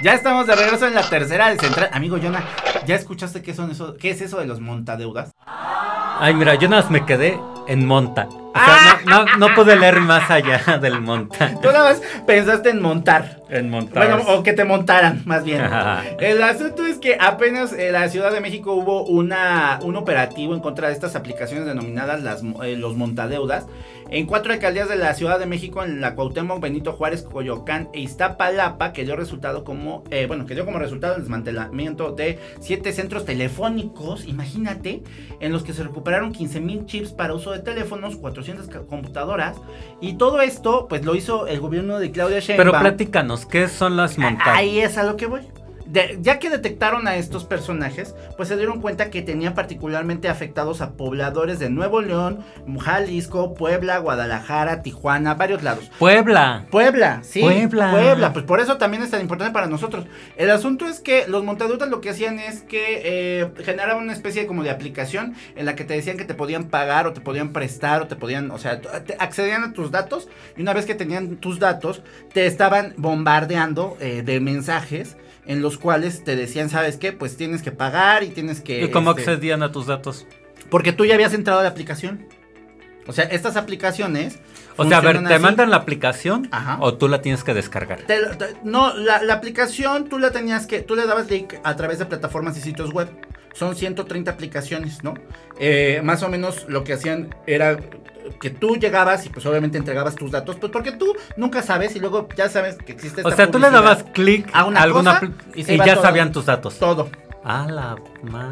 Ya 0.00 0.14
estamos 0.14 0.46
de 0.46 0.54
regreso 0.54 0.86
en 0.86 0.94
la 0.94 1.08
tercera 1.08 1.50
de 1.50 1.58
central. 1.58 1.90
Amigo 1.92 2.18
Jonah, 2.22 2.44
¿ya 2.86 2.94
escuchaste 2.94 3.42
qué 3.42 3.52
son 3.52 3.72
eso? 3.72 3.96
¿Qué 3.96 4.10
es 4.10 4.20
eso 4.20 4.38
de 4.38 4.46
los 4.46 4.60
montadeudas? 4.60 5.32
Ay, 5.44 6.34
mira, 6.34 6.54
yo 6.54 6.68
nada 6.68 6.82
más 6.82 6.90
me 6.90 7.04
quedé 7.04 7.38
en 7.66 7.84
monta. 7.84 8.28
O 8.62 8.64
sea, 8.64 9.00
no, 9.06 9.24
no, 9.24 9.48
no 9.48 9.54
pude 9.54 9.76
leer 9.76 10.00
más 10.00 10.30
allá 10.30 10.78
del 10.80 11.00
monta. 11.00 11.54
Tú 11.60 11.68
nada 11.70 11.90
más 11.90 12.02
pensaste 12.26 12.70
en 12.70 12.80
montar. 12.80 13.42
En 13.48 13.70
montar. 13.70 14.06
Bueno, 14.06 14.22
o 14.32 14.42
que 14.42 14.52
te 14.52 14.64
montaran, 14.64 15.22
más 15.24 15.44
bien. 15.44 15.62
Ajá. 15.62 16.02
El 16.20 16.42
asunto 16.42 16.86
es 16.86 16.98
que 16.98 17.16
apenas 17.18 17.72
en 17.72 17.92
la 17.92 18.08
Ciudad 18.08 18.32
de 18.32 18.40
México 18.40 18.74
hubo 18.74 19.04
una, 19.04 19.78
un 19.82 19.96
operativo 19.96 20.54
en 20.54 20.60
contra 20.60 20.88
de 20.88 20.94
estas 20.94 21.16
aplicaciones 21.16 21.66
denominadas 21.66 22.22
las, 22.22 22.42
eh, 22.62 22.76
los 22.76 22.96
montadeudas. 22.96 23.66
En 24.10 24.24
cuatro 24.26 24.54
alcaldías 24.54 24.88
de 24.88 24.96
la 24.96 25.12
Ciudad 25.12 25.38
de 25.38 25.44
México, 25.44 25.84
en 25.84 26.00
la 26.00 26.14
Cuauhtémoc, 26.14 26.60
Benito 26.60 26.92
Juárez, 26.94 27.22
Coyoacán 27.22 27.90
e 27.92 28.00
Iztapalapa, 28.00 28.94
que 28.94 29.04
dio 29.04 29.16
resultado 29.16 29.64
como, 29.64 30.02
eh, 30.10 30.24
bueno, 30.26 30.46
que 30.46 30.54
dio 30.54 30.64
como 30.64 30.78
resultado 30.78 31.14
el 31.16 31.20
desmantelamiento 31.22 32.12
de 32.12 32.38
siete 32.60 32.92
centros 32.92 33.26
telefónicos, 33.26 34.26
imagínate, 34.26 35.02
en 35.40 35.52
los 35.52 35.62
que 35.62 35.74
se 35.74 35.82
recuperaron 35.82 36.32
15 36.32 36.60
mil 36.60 36.86
chips 36.86 37.10
para 37.12 37.34
uso 37.34 37.50
de 37.50 37.58
teléfonos, 37.58 38.16
400 38.16 38.68
ca- 38.68 38.80
computadoras, 38.86 39.58
y 40.00 40.14
todo 40.14 40.40
esto, 40.40 40.86
pues 40.88 41.04
lo 41.04 41.14
hizo 41.14 41.46
el 41.46 41.60
gobierno 41.60 41.98
de 41.98 42.10
Claudia 42.10 42.40
Sheinbaum. 42.40 42.70
Pero 42.70 42.80
platícanos, 42.80 43.44
¿qué 43.44 43.68
son 43.68 43.96
las 43.98 44.16
montadas? 44.16 44.56
Ahí 44.56 44.78
es 44.80 44.96
a 44.96 45.02
lo 45.04 45.16
que 45.16 45.26
voy. 45.26 45.42
De- 45.90 46.18
ya 46.20 46.38
que 46.38 46.50
detectaron 46.50 47.08
a 47.08 47.16
estos 47.16 47.44
personajes, 47.44 48.14
pues 48.36 48.48
se 48.48 48.56
dieron 48.56 48.80
cuenta 48.80 49.10
que 49.10 49.22
tenían 49.22 49.54
particularmente 49.54 50.28
afectados 50.28 50.80
a 50.80 50.92
pobladores 50.92 51.58
de 51.58 51.70
Nuevo 51.70 52.02
León, 52.02 52.44
Jalisco, 52.78 53.54
Puebla, 53.54 53.98
Guadalajara, 53.98 54.82
Tijuana, 54.82 55.34
varios 55.34 55.62
lados. 55.62 55.90
Puebla. 55.98 56.66
Puebla, 56.70 57.20
sí. 57.22 57.40
Puebla. 57.40 57.90
Puebla, 57.90 58.32
pues 58.32 58.44
por 58.44 58.60
eso 58.60 58.76
también 58.76 59.02
es 59.02 59.10
tan 59.10 59.20
importante 59.20 59.52
para 59.52 59.66
nosotros. 59.66 60.06
El 60.36 60.50
asunto 60.50 60.86
es 60.86 61.00
que 61.00 61.26
los 61.26 61.44
montaduras 61.44 61.88
lo 61.88 62.00
que 62.00 62.10
hacían 62.10 62.38
es 62.38 62.60
que 62.62 63.02
eh, 63.04 63.50
generaban 63.64 64.02
una 64.04 64.12
especie 64.12 64.46
como 64.46 64.62
de 64.62 64.70
aplicación 64.70 65.34
en 65.56 65.66
la 65.66 65.74
que 65.74 65.84
te 65.84 65.94
decían 65.94 66.16
que 66.16 66.24
te 66.24 66.34
podían 66.34 66.64
pagar 66.64 67.06
o 67.06 67.12
te 67.12 67.20
podían 67.20 67.52
prestar 67.52 68.02
o 68.02 68.06
te 68.08 68.16
podían, 68.16 68.50
o 68.50 68.58
sea, 68.58 68.80
te- 68.80 69.16
accedían 69.18 69.64
a 69.64 69.72
tus 69.72 69.90
datos 69.90 70.28
y 70.56 70.62
una 70.62 70.72
vez 70.74 70.86
que 70.86 70.94
tenían 70.94 71.36
tus 71.36 71.58
datos, 71.58 72.02
te 72.32 72.46
estaban 72.46 72.94
bombardeando 72.96 73.96
eh, 74.00 74.22
de 74.24 74.40
mensajes 74.40 75.16
en 75.48 75.60
los 75.62 75.78
cuales 75.78 76.22
te 76.22 76.36
decían, 76.36 76.70
¿sabes 76.70 76.96
qué? 76.96 77.12
Pues 77.12 77.36
tienes 77.36 77.62
que 77.62 77.72
pagar 77.72 78.22
y 78.22 78.28
tienes 78.28 78.60
que... 78.60 78.84
¿Y 78.84 78.90
cómo 78.90 79.10
este, 79.10 79.22
accedían 79.22 79.62
a 79.64 79.72
tus 79.72 79.86
datos? 79.86 80.26
Porque 80.70 80.92
tú 80.92 81.04
ya 81.06 81.14
habías 81.14 81.34
entrado 81.34 81.58
a 81.58 81.62
la 81.64 81.70
aplicación. 81.70 82.26
O 83.06 83.12
sea, 83.12 83.24
estas 83.24 83.56
aplicaciones... 83.56 84.38
O 84.76 84.84
sea, 84.86 84.98
a 84.98 85.00
ver, 85.00 85.24
¿te 85.26 85.34
así. 85.34 85.42
mandan 85.42 85.70
la 85.70 85.76
aplicación 85.76 86.46
Ajá. 86.52 86.76
o 86.80 86.94
tú 86.94 87.08
la 87.08 87.20
tienes 87.20 87.42
que 87.42 87.52
descargar? 87.54 88.02
Te- 88.02 88.26
te- 88.36 88.54
no, 88.62 88.94
la, 88.96 89.22
la 89.24 89.34
aplicación 89.34 90.08
tú 90.08 90.18
la 90.20 90.30
tenías 90.30 90.66
que, 90.68 90.82
tú 90.82 90.94
le 90.94 91.04
dabas 91.06 91.28
link 91.28 91.54
a 91.64 91.74
través 91.74 91.98
de 91.98 92.04
plataformas 92.06 92.56
y 92.58 92.60
sitios 92.60 92.92
web. 92.92 93.08
Son 93.54 93.74
130 93.74 94.30
aplicaciones, 94.30 95.02
¿no? 95.02 95.14
Eh, 95.58 96.00
más 96.04 96.22
o 96.22 96.28
menos 96.28 96.66
lo 96.68 96.84
que 96.84 96.92
hacían 96.92 97.34
era 97.46 97.78
que 98.40 98.50
tú 98.50 98.76
llegabas 98.76 99.24
y 99.26 99.28
pues 99.30 99.44
obviamente 99.46 99.78
entregabas 99.78 100.14
tus 100.14 100.30
datos, 100.30 100.56
pues 100.56 100.70
porque 100.72 100.92
tú 100.92 101.14
nunca 101.36 101.62
sabes 101.62 101.94
y 101.96 102.00
luego 102.00 102.28
ya 102.36 102.48
sabes 102.48 102.76
que 102.76 102.92
existe 102.92 103.22
O 103.22 103.28
esta 103.28 103.36
sea, 103.36 103.50
tú 103.50 103.58
le 103.58 103.70
dabas 103.70 104.04
clic 104.12 104.48
a 104.52 104.64
una 104.64 104.82
alguna 104.82 105.20
cosa 105.20 105.26
apl- 105.26 105.34
y 105.54 105.76
ya 105.78 105.94
todo. 105.94 106.02
sabían 106.02 106.32
tus 106.32 106.46
datos. 106.46 106.78
todo. 106.78 107.08
A 107.44 107.66
la 107.70 107.96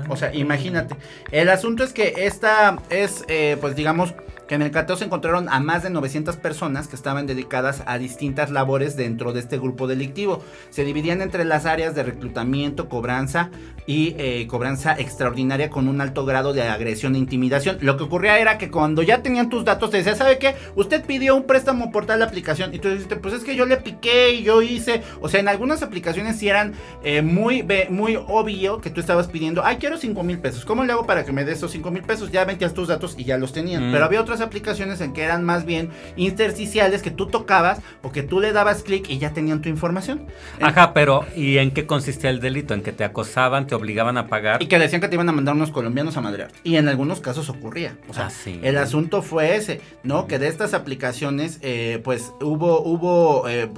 O 0.08 0.16
sea, 0.16 0.34
imagínate. 0.34 0.96
El 1.30 1.48
asunto 1.48 1.84
es 1.84 1.92
que 1.92 2.14
esta 2.18 2.78
es, 2.90 3.24
eh, 3.28 3.56
pues 3.60 3.76
digamos, 3.76 4.14
que 4.46 4.54
en 4.54 4.62
el 4.62 4.70
cateo 4.70 4.96
se 4.96 5.04
encontraron 5.04 5.48
a 5.48 5.60
más 5.60 5.82
de 5.82 5.90
900 5.90 6.36
personas 6.36 6.88
que 6.88 6.96
estaban 6.96 7.26
dedicadas 7.26 7.82
a 7.86 7.98
distintas 7.98 8.50
labores 8.50 8.96
dentro 8.96 9.32
de 9.32 9.40
este 9.40 9.58
grupo 9.58 9.86
delictivo. 9.86 10.42
Se 10.70 10.84
dividían 10.84 11.20
entre 11.20 11.44
las 11.44 11.66
áreas 11.66 11.94
de 11.94 12.02
reclutamiento, 12.02 12.88
cobranza 12.88 13.50
y 13.86 14.14
eh, 14.18 14.46
cobranza 14.48 14.94
extraordinaria 14.98 15.70
con 15.70 15.88
un 15.88 16.00
alto 16.00 16.24
grado 16.24 16.52
de 16.52 16.62
agresión 16.62 17.14
e 17.14 17.18
intimidación. 17.18 17.78
Lo 17.80 17.96
que 17.96 18.04
ocurría 18.04 18.38
era 18.38 18.58
que 18.58 18.70
cuando 18.70 19.02
ya 19.02 19.22
tenían 19.22 19.48
tus 19.48 19.64
datos 19.64 19.90
te 19.90 19.98
decía, 19.98 20.14
¿sabe 20.14 20.38
qué? 20.38 20.54
Usted 20.74 21.04
pidió 21.04 21.34
un 21.36 21.44
préstamo 21.44 21.90
por 21.90 22.06
tal 22.06 22.22
aplicación 22.22 22.74
y 22.74 22.78
tú 22.78 22.88
dices, 22.88 23.08
pues 23.20 23.34
es 23.34 23.44
que 23.44 23.56
yo 23.56 23.66
le 23.66 23.76
piqué 23.76 24.32
y 24.34 24.42
yo 24.42 24.62
hice, 24.62 25.02
o 25.20 25.28
sea, 25.28 25.40
en 25.40 25.48
algunas 25.48 25.82
aplicaciones 25.82 26.38
sí 26.38 26.48
eran 26.48 26.74
eh, 27.02 27.22
muy, 27.22 27.64
muy 27.90 28.16
obvio 28.16 28.80
que 28.80 28.90
tú 28.90 29.00
estabas 29.00 29.28
pidiendo, 29.28 29.55
ay, 29.64 29.76
quiero 29.76 29.96
5 29.96 30.22
mil 30.22 30.38
pesos, 30.38 30.64
¿cómo 30.64 30.84
le 30.84 30.92
hago 30.92 31.06
para 31.06 31.24
que 31.24 31.32
me 31.32 31.44
dé 31.44 31.52
esos 31.52 31.70
5 31.70 31.90
mil 31.90 32.02
pesos? 32.02 32.30
Ya 32.30 32.44
metías 32.44 32.74
tus 32.74 32.88
datos 32.88 33.14
y 33.18 33.24
ya 33.24 33.38
los 33.38 33.52
tenían, 33.52 33.88
mm. 33.88 33.92
pero 33.92 34.04
había 34.04 34.20
otras 34.20 34.40
aplicaciones 34.40 35.00
en 35.00 35.12
que 35.12 35.22
eran 35.22 35.44
más 35.44 35.64
bien 35.64 35.90
intersticiales 36.16 37.02
que 37.02 37.10
tú 37.10 37.26
tocabas 37.26 37.80
o 38.02 38.12
que 38.12 38.22
tú 38.22 38.40
le 38.40 38.52
dabas 38.52 38.82
clic 38.82 39.08
y 39.08 39.18
ya 39.18 39.32
tenían 39.32 39.62
tu 39.62 39.68
información. 39.68 40.26
Ajá, 40.60 40.92
pero 40.92 41.24
¿y 41.34 41.58
en 41.58 41.70
qué 41.70 41.86
consistía 41.86 42.30
el 42.30 42.40
delito? 42.40 42.74
En 42.74 42.82
que 42.82 42.92
te 42.92 43.04
acosaban, 43.04 43.66
te 43.66 43.74
obligaban 43.74 44.16
a 44.18 44.26
pagar. 44.26 44.62
Y 44.62 44.66
que 44.66 44.78
decían 44.78 45.00
que 45.00 45.08
te 45.08 45.14
iban 45.14 45.28
a 45.28 45.32
mandar 45.32 45.54
unos 45.54 45.70
colombianos 45.70 46.16
a 46.16 46.20
madrear. 46.20 46.50
Y 46.64 46.76
en 46.76 46.88
algunos 46.88 47.20
casos 47.20 47.48
ocurría. 47.48 47.96
O 48.08 48.14
sea, 48.14 48.28
ah, 48.28 48.50
el 48.62 48.78
asunto 48.78 49.22
fue 49.22 49.56
ese, 49.56 49.80
¿no? 50.02 50.26
Que 50.26 50.38
de 50.38 50.48
estas 50.48 50.74
aplicaciones, 50.74 51.58
eh, 51.62 52.00
pues 52.04 52.32
hubo, 52.40 52.82
hubo, 52.82 53.48
eh, 53.48 53.68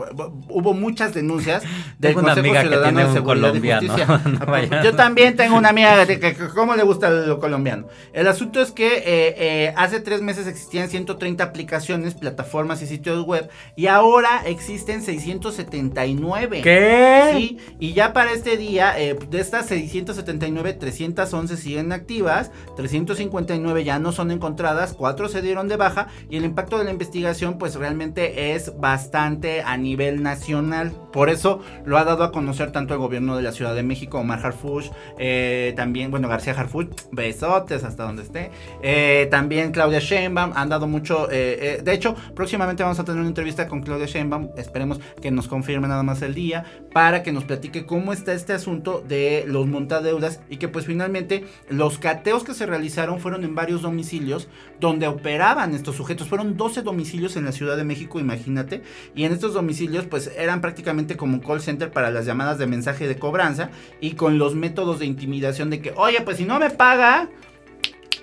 hubo 0.49 0.75
muchas 0.75 1.15
denuncias 1.15 1.63
del 1.99 2.15
Consejo 2.15 2.41
una 2.41 2.41
amiga 2.41 2.61
Ciudadano 2.63 2.87
que 2.87 2.95
tiene 2.95 3.09
un 3.09 3.15
de 3.15 3.23
colombiano. 3.23 3.95
Ah, 4.49 4.83
yo 4.83 4.95
también 4.95 5.37
tengo 5.37 5.57
una 5.57 5.68
amiga 5.71 6.07
que, 6.07 6.19
que, 6.19 6.35
cómo 6.55 6.75
le 6.75 6.83
gusta 6.83 7.11
lo 7.11 7.39
colombiano. 7.41 7.87
El 8.13 8.27
asunto 8.27 8.61
es 8.61 8.73
que 8.73 9.03
eh, 9.07 9.75
hace 9.77 10.01
tres 10.01 10.23
meses 10.23 10.47
existían 10.47 10.89
130 10.89 11.43
aplicaciones, 11.43 12.15
plataformas 12.15 12.83
y 12.83 12.87
sitios 12.87 13.25
web 13.25 13.49
y 13.77 13.87
ahora 13.87 14.43
existen 14.45 15.03
679. 15.03 16.63
¿Qué? 16.63 17.33
Sí, 17.35 17.59
y 17.79 17.93
ya 17.93 18.13
para 18.13 18.33
este 18.33 18.57
día, 18.57 18.95
de 18.95 19.41
estas 19.41 19.67
679, 19.67 20.75
311 20.75 21.57
siguen 21.57 21.93
activas, 21.93 22.51
359 22.77 23.85
ya 23.85 23.99
no 23.99 24.13
son 24.13 24.31
encontradas, 24.31 24.95
4 24.95 25.29
se 25.29 25.43
dieron 25.43 25.69
de 25.69 25.77
baja 25.77 26.09
y 26.31 26.37
el 26.37 26.45
impacto 26.45 26.79
de 26.79 26.85
la 26.85 26.91
investigación 26.91 27.59
pues 27.59 27.75
realmente 27.75 28.55
es 28.55 28.79
bastante 28.79 29.63
a 29.63 29.77
nivel 29.77 30.23
nacional. 30.23 30.93
Por 31.13 31.31
eso 31.31 31.61
lo 31.85 31.99
ha 31.99 32.05
dado 32.05 32.25
a 32.25 32.33
conocer 32.33 32.73
tanto 32.73 32.95
el 32.95 33.01
gobierno 33.01 33.37
de 33.37 33.43
la 33.43 33.53
Ciudad 33.53 33.75
de 33.75 33.83
México, 33.83 34.19
Omar 34.19 34.45
Harfush, 34.45 34.91
eh, 35.19 35.58
también, 35.77 36.11
bueno, 36.11 36.29
García 36.29 36.53
Harfush, 36.53 36.87
besotes 37.13 37.85
hasta 37.85 38.05
donde 38.05 38.23
esté, 38.23 38.51
eh, 38.83 39.29
también 39.31 39.73
Claudia 39.73 39.99
Sheinbaum, 39.99 40.53
han 40.55 40.69
dado 40.69 40.87
mucho, 40.87 41.29
eh, 41.31 41.81
de 41.83 41.93
hecho, 41.93 42.15
próximamente 42.35 42.83
vamos 42.83 42.99
a 42.99 43.05
tener 43.05 43.21
una 43.21 43.29
entrevista 43.29 43.69
con 43.69 43.83
Claudia 43.83 44.07
Sheinbaum, 44.07 44.51
esperemos 44.57 45.01
que 45.21 45.31
nos 45.31 45.49
confirme 45.49 45.89
nada 45.89 46.03
más 46.03 46.23
el 46.23 46.35
día, 46.35 46.65
para 46.93 47.23
que 47.23 47.33
nos 47.33 47.45
platique 47.45 47.87
cómo 47.87 48.13
está 48.13 48.33
este 48.33 48.53
asunto 48.53 49.05
de 49.07 49.45
los 49.47 49.67
montadeudas 49.67 50.41
y 50.49 50.57
que 50.57 50.69
pues 50.69 50.87
finalmente 50.87 51.45
los 51.69 51.99
cateos 51.99 52.45
que 52.45 52.55
se 52.55 52.67
realizaron 52.67 53.21
fueron 53.21 53.45
en 53.45 53.55
varios 53.55 53.83
domicilios 53.83 54.49
donde 54.81 55.07
operaban 55.07 55.75
estos 55.75 55.97
sujetos, 55.97 56.29
fueron 56.29 56.57
12 56.57 56.83
domicilios 56.83 57.37
en 57.37 57.45
la 57.45 57.53
Ciudad 57.53 57.77
de 57.77 57.85
México, 57.85 58.21
imagínate, 58.21 58.83
y 59.15 59.25
en 59.25 59.33
estos 59.33 59.55
domicilios 59.55 60.07
pues 60.07 60.33
eran 60.37 60.61
prácticamente 60.61 61.17
como 61.17 61.41
call 61.41 61.61
center 61.61 61.91
para 61.91 62.11
las 62.11 62.27
llamadas 62.27 62.59
de 62.59 62.67
mensaje 62.67 63.09
de 63.09 63.19
cobranza 63.19 63.71
y 64.01 64.13
con 64.13 64.39
los 64.39 64.55
métodos 64.55 64.99
de 64.99 65.07
intimidación 65.07 65.48
de 65.71 65.81
que, 65.81 65.93
oye, 65.97 66.21
pues 66.21 66.37
si 66.37 66.45
no 66.45 66.59
me 66.59 66.71
paga, 66.71 67.29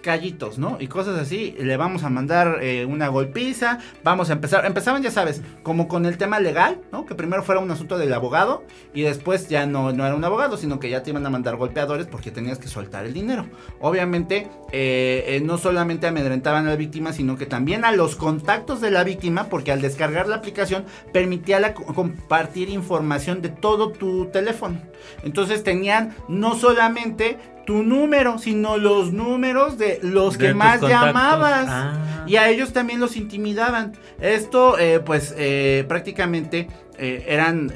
callitos, 0.05 0.59
¿no? 0.59 0.77
Y 0.79 0.87
cosas 0.87 1.17
así, 1.17 1.55
le 1.57 1.77
vamos 1.77 2.03
a 2.03 2.11
mandar 2.11 2.59
eh, 2.61 2.85
una 2.85 3.07
golpiza, 3.07 3.79
vamos 4.03 4.29
a 4.29 4.33
empezar, 4.33 4.63
empezaban 4.63 5.01
ya 5.01 5.09
sabes, 5.09 5.41
como 5.63 5.87
con 5.87 6.05
el 6.05 6.19
tema 6.19 6.39
legal, 6.39 6.79
¿no? 6.91 7.07
Que 7.07 7.15
primero 7.15 7.41
fuera 7.41 7.59
un 7.59 7.71
asunto 7.71 7.97
del 7.97 8.13
abogado 8.13 8.63
y 8.93 9.01
después 9.01 9.49
ya 9.49 9.65
no, 9.65 9.91
no 9.93 10.05
era 10.05 10.13
un 10.13 10.23
abogado, 10.23 10.57
sino 10.57 10.79
que 10.79 10.91
ya 10.91 11.01
te 11.01 11.09
iban 11.09 11.25
a 11.25 11.31
mandar 11.31 11.55
golpeadores 11.55 12.05
porque 12.05 12.29
tenías 12.29 12.59
que 12.59 12.67
soltar 12.67 13.07
el 13.07 13.13
dinero. 13.13 13.47
Obviamente, 13.81 14.47
eh, 14.71 15.23
eh, 15.25 15.41
no 15.43 15.57
solamente 15.57 16.05
amedrentaban 16.05 16.67
a 16.67 16.69
la 16.69 16.75
víctima, 16.75 17.11
sino 17.11 17.35
que 17.35 17.47
también 17.47 17.83
a 17.83 17.91
los 17.91 18.15
contactos 18.15 18.81
de 18.81 18.91
la 18.91 19.03
víctima, 19.03 19.45
porque 19.45 19.71
al 19.71 19.81
descargar 19.81 20.27
la 20.27 20.35
aplicación 20.35 20.85
permitía 21.13 21.73
compartir 21.73 22.69
información 22.69 23.41
de 23.41 23.49
todo 23.49 23.91
tu 23.91 24.27
teléfono. 24.27 24.79
Entonces 25.23 25.63
tenían 25.63 26.15
no 26.27 26.53
solamente 26.53 27.39
tu 27.65 27.83
número, 27.83 28.37
sino 28.37 28.77
los 28.77 29.11
números 29.11 29.77
de 29.77 29.99
los 30.01 30.37
que 30.37 30.53
más 30.53 30.81
llamabas. 30.81 31.67
Ah. 31.69 32.23
Y 32.27 32.37
a 32.37 32.49
ellos 32.49 32.73
también 32.73 32.99
los 32.99 33.17
intimidaban. 33.17 33.93
Esto, 34.19 34.79
eh, 34.79 34.99
pues, 34.99 35.33
eh, 35.37 35.85
prácticamente 35.87 36.67
eh, 36.97 37.25
eran 37.27 37.71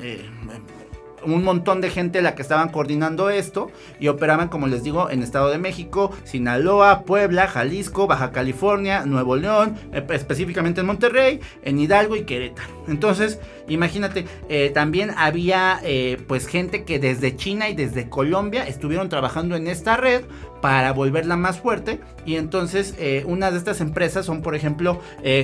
un 1.23 1.43
montón 1.43 1.81
de 1.81 1.89
gente 1.89 2.21
la 2.21 2.35
que 2.35 2.41
estaban 2.41 2.69
coordinando 2.69 3.29
esto 3.29 3.71
y 3.99 4.07
operaban, 4.07 4.49
como 4.49 4.67
les 4.67 4.83
digo, 4.83 5.09
en 5.09 5.23
Estado 5.23 5.49
de 5.49 5.57
México, 5.57 6.11
Sinaloa, 6.23 7.03
Puebla, 7.03 7.47
Jalisco, 7.47 8.07
Baja 8.07 8.31
California, 8.31 9.05
Nuevo 9.05 9.35
León, 9.35 9.75
eh, 9.91 10.05
específicamente 10.09 10.81
en 10.81 10.87
Monterrey, 10.87 11.39
en 11.63 11.79
Hidalgo 11.79 12.15
y 12.15 12.23
Querétaro. 12.23 12.78
Entonces, 12.89 13.39
imagínate, 13.67 14.25
eh, 14.49 14.71
también 14.73 15.11
había 15.17 15.79
eh, 15.83 16.17
pues 16.27 16.47
gente 16.47 16.83
que 16.83 16.99
desde 16.99 17.35
China 17.35 17.69
y 17.69 17.75
desde 17.75 18.09
Colombia 18.09 18.67
estuvieron 18.67 19.09
trabajando 19.09 19.55
en 19.55 19.67
esta 19.67 19.97
red 19.97 20.23
para 20.61 20.91
volverla 20.91 21.37
más 21.37 21.59
fuerte. 21.59 21.99
Y 22.25 22.35
entonces 22.35 22.95
una 23.25 23.49
de 23.49 23.57
estas 23.57 23.79
empresas 23.81 24.25
son, 24.25 24.41
por 24.41 24.55
ejemplo, 24.55 25.01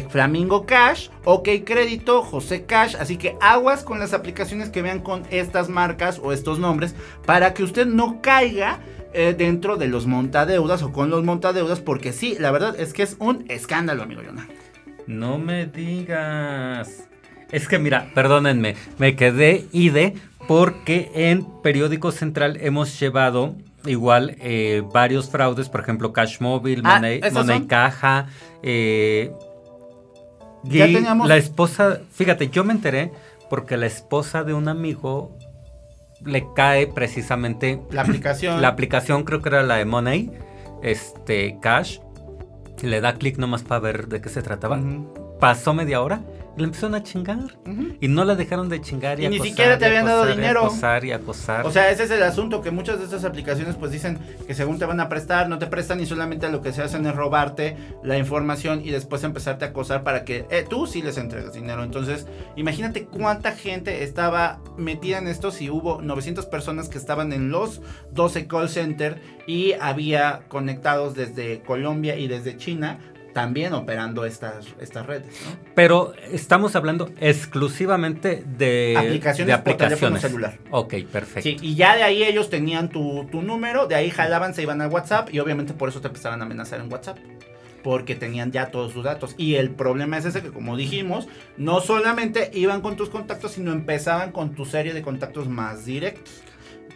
Flamingo 0.10 0.66
Cash, 0.66 1.08
OK 1.24 1.48
Crédito, 1.66 2.22
José 2.22 2.66
Cash. 2.66 2.96
Así 3.00 3.18
que 3.18 3.38
aguas 3.40 3.84
con 3.84 3.98
las 3.98 4.14
aplicaciones 4.14 4.70
que 4.70 4.82
vean 4.82 5.00
con 5.00 5.24
estas 5.32 5.70
marcas 5.70 6.20
o 6.22 6.34
estos 6.34 6.60
nombres 6.60 6.96
para 7.26 7.54
que 7.54 7.64
usted 7.64 7.88
no 7.88 8.22
caiga 8.22 8.80
eh, 9.18 9.34
dentro 9.34 9.78
de 9.78 9.88
los 9.88 10.08
montadeudas 10.08 10.84
o 10.84 10.92
con 10.92 11.10
los 11.10 11.24
montadeudas, 11.24 11.80
porque 11.80 12.12
sí, 12.12 12.36
la 12.38 12.52
verdad 12.52 12.78
es 12.78 12.92
que 12.92 13.04
es 13.04 13.16
un 13.20 13.46
escándalo, 13.48 14.04
amigo 14.04 14.22
Yona. 14.22 14.46
No 15.08 15.38
me 15.38 15.68
digas. 15.68 17.08
Es 17.52 17.68
que 17.68 17.80
mira, 17.80 18.12
perdónenme, 18.14 18.76
me 18.98 19.16
quedé 19.16 19.66
ide 19.72 20.16
porque 20.48 21.12
en 21.14 21.46
Periódico 21.62 22.12
Central 22.12 22.58
hemos 22.62 23.00
llevado 23.00 23.56
igual 23.86 24.36
eh, 24.40 24.84
varios 24.94 25.30
fraudes, 25.30 25.70
por 25.70 25.82
ejemplo, 25.82 26.14
Cash 26.14 26.40
Móvil, 26.40 26.82
ah, 26.84 27.02
Money, 27.32 27.68
Caja. 27.68 28.28
Eh, 28.64 29.32
ya 30.64 30.86
teníamos... 30.86 31.28
La 31.28 31.38
esposa, 31.38 32.00
fíjate, 32.12 32.50
yo 32.50 32.64
me 32.64 32.74
enteré 32.74 33.12
porque 33.50 33.78
la 33.78 33.86
esposa 33.86 34.44
de 34.44 34.54
un 34.54 34.68
amigo 34.68 35.38
le 36.24 36.46
cae 36.56 36.88
precisamente 36.88 37.80
la 37.92 38.02
aplicación. 38.02 38.62
La 38.62 38.70
aplicación 38.70 39.24
creo 39.24 39.42
que 39.42 39.50
era 39.50 39.64
la 39.64 39.76
de 39.76 39.86
Money, 39.86 40.32
este 40.82 41.58
Cash. 41.62 42.00
Le 42.82 43.02
da 43.02 43.14
clic 43.14 43.38
nomás 43.38 43.64
para 43.64 43.80
ver 43.80 44.08
de 44.08 44.22
qué 44.22 44.30
se 44.30 44.42
trataba. 44.42 44.80
Pasó 45.40 45.74
media 45.74 46.02
hora 46.02 46.22
le 46.58 46.64
empezaron 46.64 46.96
a 46.96 47.04
chingar. 47.04 47.40
Y 48.00 48.08
no 48.08 48.24
la 48.24 48.36
dejaron 48.36 48.70
de 48.70 48.82
chingar 48.82 49.20
y, 49.20 49.26
y 49.26 49.30
ni 49.30 49.40
siquiera 49.40 49.78
te 49.78 49.86
habían 49.86 50.06
dado 50.06 50.26
dinero. 50.26 50.62
Y 50.64 50.66
acosar 50.66 51.06
y 51.06 51.12
acosar. 51.12 51.66
O 51.66 51.72
sea, 51.72 51.90
ese 51.90 52.04
es 52.04 52.12
el 52.12 52.24
asunto, 52.24 52.62
que 52.62 52.72
muchas 52.72 53.00
de 53.00 53.06
estas 53.06 53.26
aplicaciones 53.26 53.76
pues 53.76 53.92
dicen 53.92 54.20
que 54.48 54.54
según 54.54 54.80
te 54.80 54.86
van 54.86 55.00
a 55.00 55.10
prestar, 55.10 55.50
no 55.50 55.58
te 55.58 55.68
prestan 55.68 56.00
y 56.00 56.06
solamente 56.06 56.50
lo 56.50 56.62
que 56.62 56.72
se 56.72 56.82
hacen 56.82 57.06
es 57.06 57.16
robarte 57.16 57.76
la 58.04 58.18
información 58.18 58.82
y 58.84 58.92
después 58.92 59.24
empezarte 59.24 59.66
a 59.66 59.70
acosar 59.70 60.04
para 60.04 60.24
que 60.24 60.46
eh, 60.50 60.66
tú 60.68 60.88
sí 60.88 61.02
les 61.02 61.18
entregues 61.18 61.54
dinero. 61.54 61.84
Entonces, 61.84 62.28
imagínate 62.56 63.06
cuánta 63.06 63.52
gente 63.52 64.04
estaba 64.04 64.60
metida 64.78 65.18
en 65.18 65.28
esto 65.28 65.52
si 65.52 65.70
hubo 65.70 66.02
900 66.02 66.46
personas 66.46 66.90
que 66.90 66.98
estaban 66.98 67.34
en 67.34 67.50
los 67.50 67.82
12 68.12 68.48
call 68.48 68.70
center 68.70 69.22
y 69.48 69.74
había 69.74 70.44
conectados 70.48 71.16
desde 71.16 71.62
Colombia 71.62 72.18
y 72.18 72.28
desde 72.28 72.58
China 72.58 73.00
también 73.36 73.74
operando 73.74 74.24
estas, 74.24 74.66
estas 74.80 75.06
redes. 75.06 75.28
Pero 75.76 76.14
estamos 76.32 76.74
hablando 76.78 77.12
exclusivamente 77.20 78.46
de 78.48 78.96
aplicaciones, 78.98 79.48
de 79.48 79.54
aplicaciones. 79.54 80.22
Por 80.22 80.30
celular. 80.30 80.58
Ok, 80.72 80.94
perfecto. 81.12 81.42
Sí, 81.42 81.58
y 81.62 81.76
ya 81.76 81.98
de 81.98 82.04
ahí 82.04 82.24
ellos 82.24 82.50
tenían 82.50 82.88
tu, 82.88 83.28
tu 83.30 83.42
número, 83.42 83.88
de 83.88 83.96
ahí 83.96 84.10
jalaban, 84.10 84.54
se 84.54 84.62
iban 84.62 84.82
a 84.82 84.88
WhatsApp 84.88 85.34
y 85.34 85.40
obviamente 85.40 85.74
por 85.74 85.90
eso 85.90 86.00
te 86.00 86.08
empezaban 86.08 86.42
a 86.42 86.46
amenazar 86.46 86.80
en 86.80 86.90
WhatsApp 86.90 87.18
porque 87.84 88.16
tenían 88.16 88.54
ya 88.54 88.72
todos 88.72 88.94
sus 88.94 89.04
datos. 89.04 89.36
Y 89.38 89.56
el 89.56 89.70
problema 89.70 90.18
es 90.18 90.24
ese 90.24 90.42
que, 90.42 90.52
como 90.52 90.78
dijimos, 90.78 91.28
no 91.58 91.82
solamente 91.82 92.52
iban 92.54 92.80
con 92.80 92.96
tus 92.96 93.10
contactos, 93.10 93.52
sino 93.52 93.74
empezaban 93.74 94.32
con 94.32 94.56
tu 94.56 94.64
serie 94.64 94.94
de 94.94 95.02
contactos 95.02 95.50
más 95.50 95.86
directos. 95.86 96.42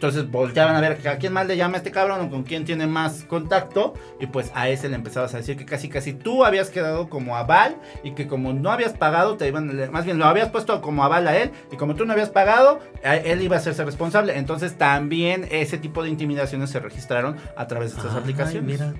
Entonces 0.00 0.30
volteaban 0.30 0.74
a 0.76 0.80
ver 0.80 1.06
a 1.06 1.16
quién 1.18 1.34
más 1.34 1.46
le 1.46 1.58
llama 1.58 1.74
a 1.74 1.76
este 1.76 1.90
cabrón 1.90 2.22
o 2.22 2.30
con 2.30 2.42
quién 2.42 2.64
tiene 2.64 2.86
más 2.86 3.24
contacto. 3.24 3.92
Y 4.18 4.28
pues 4.28 4.50
a 4.54 4.70
ese 4.70 4.88
le 4.88 4.94
empezabas 4.94 5.34
a 5.34 5.36
decir 5.36 5.58
que 5.58 5.66
casi 5.66 5.90
casi 5.90 6.14
tú 6.14 6.42
habías 6.42 6.70
quedado 6.70 7.10
como 7.10 7.36
aval 7.36 7.76
y 8.02 8.12
que 8.12 8.26
como 8.26 8.54
no 8.54 8.70
habías 8.70 8.94
pagado, 8.94 9.36
te 9.36 9.46
iban, 9.46 9.92
más 9.92 10.06
bien 10.06 10.18
lo 10.18 10.24
habías 10.24 10.48
puesto 10.48 10.80
como 10.80 11.04
aval 11.04 11.28
a 11.28 11.36
él. 11.36 11.50
Y 11.70 11.76
como 11.76 11.96
tú 11.96 12.06
no 12.06 12.14
habías 12.14 12.30
pagado, 12.30 12.80
él 13.02 13.42
iba 13.42 13.56
a 13.56 13.58
hacerse 13.58 13.84
responsable. 13.84 14.38
Entonces 14.38 14.78
también 14.78 15.46
ese 15.50 15.76
tipo 15.76 16.02
de 16.02 16.08
intimidaciones 16.08 16.70
se 16.70 16.80
registraron 16.80 17.36
a 17.54 17.66
través 17.66 17.92
de 17.92 17.98
estas 17.98 18.16
aplicaciones. 18.16 18.80
Mira. 18.80 18.94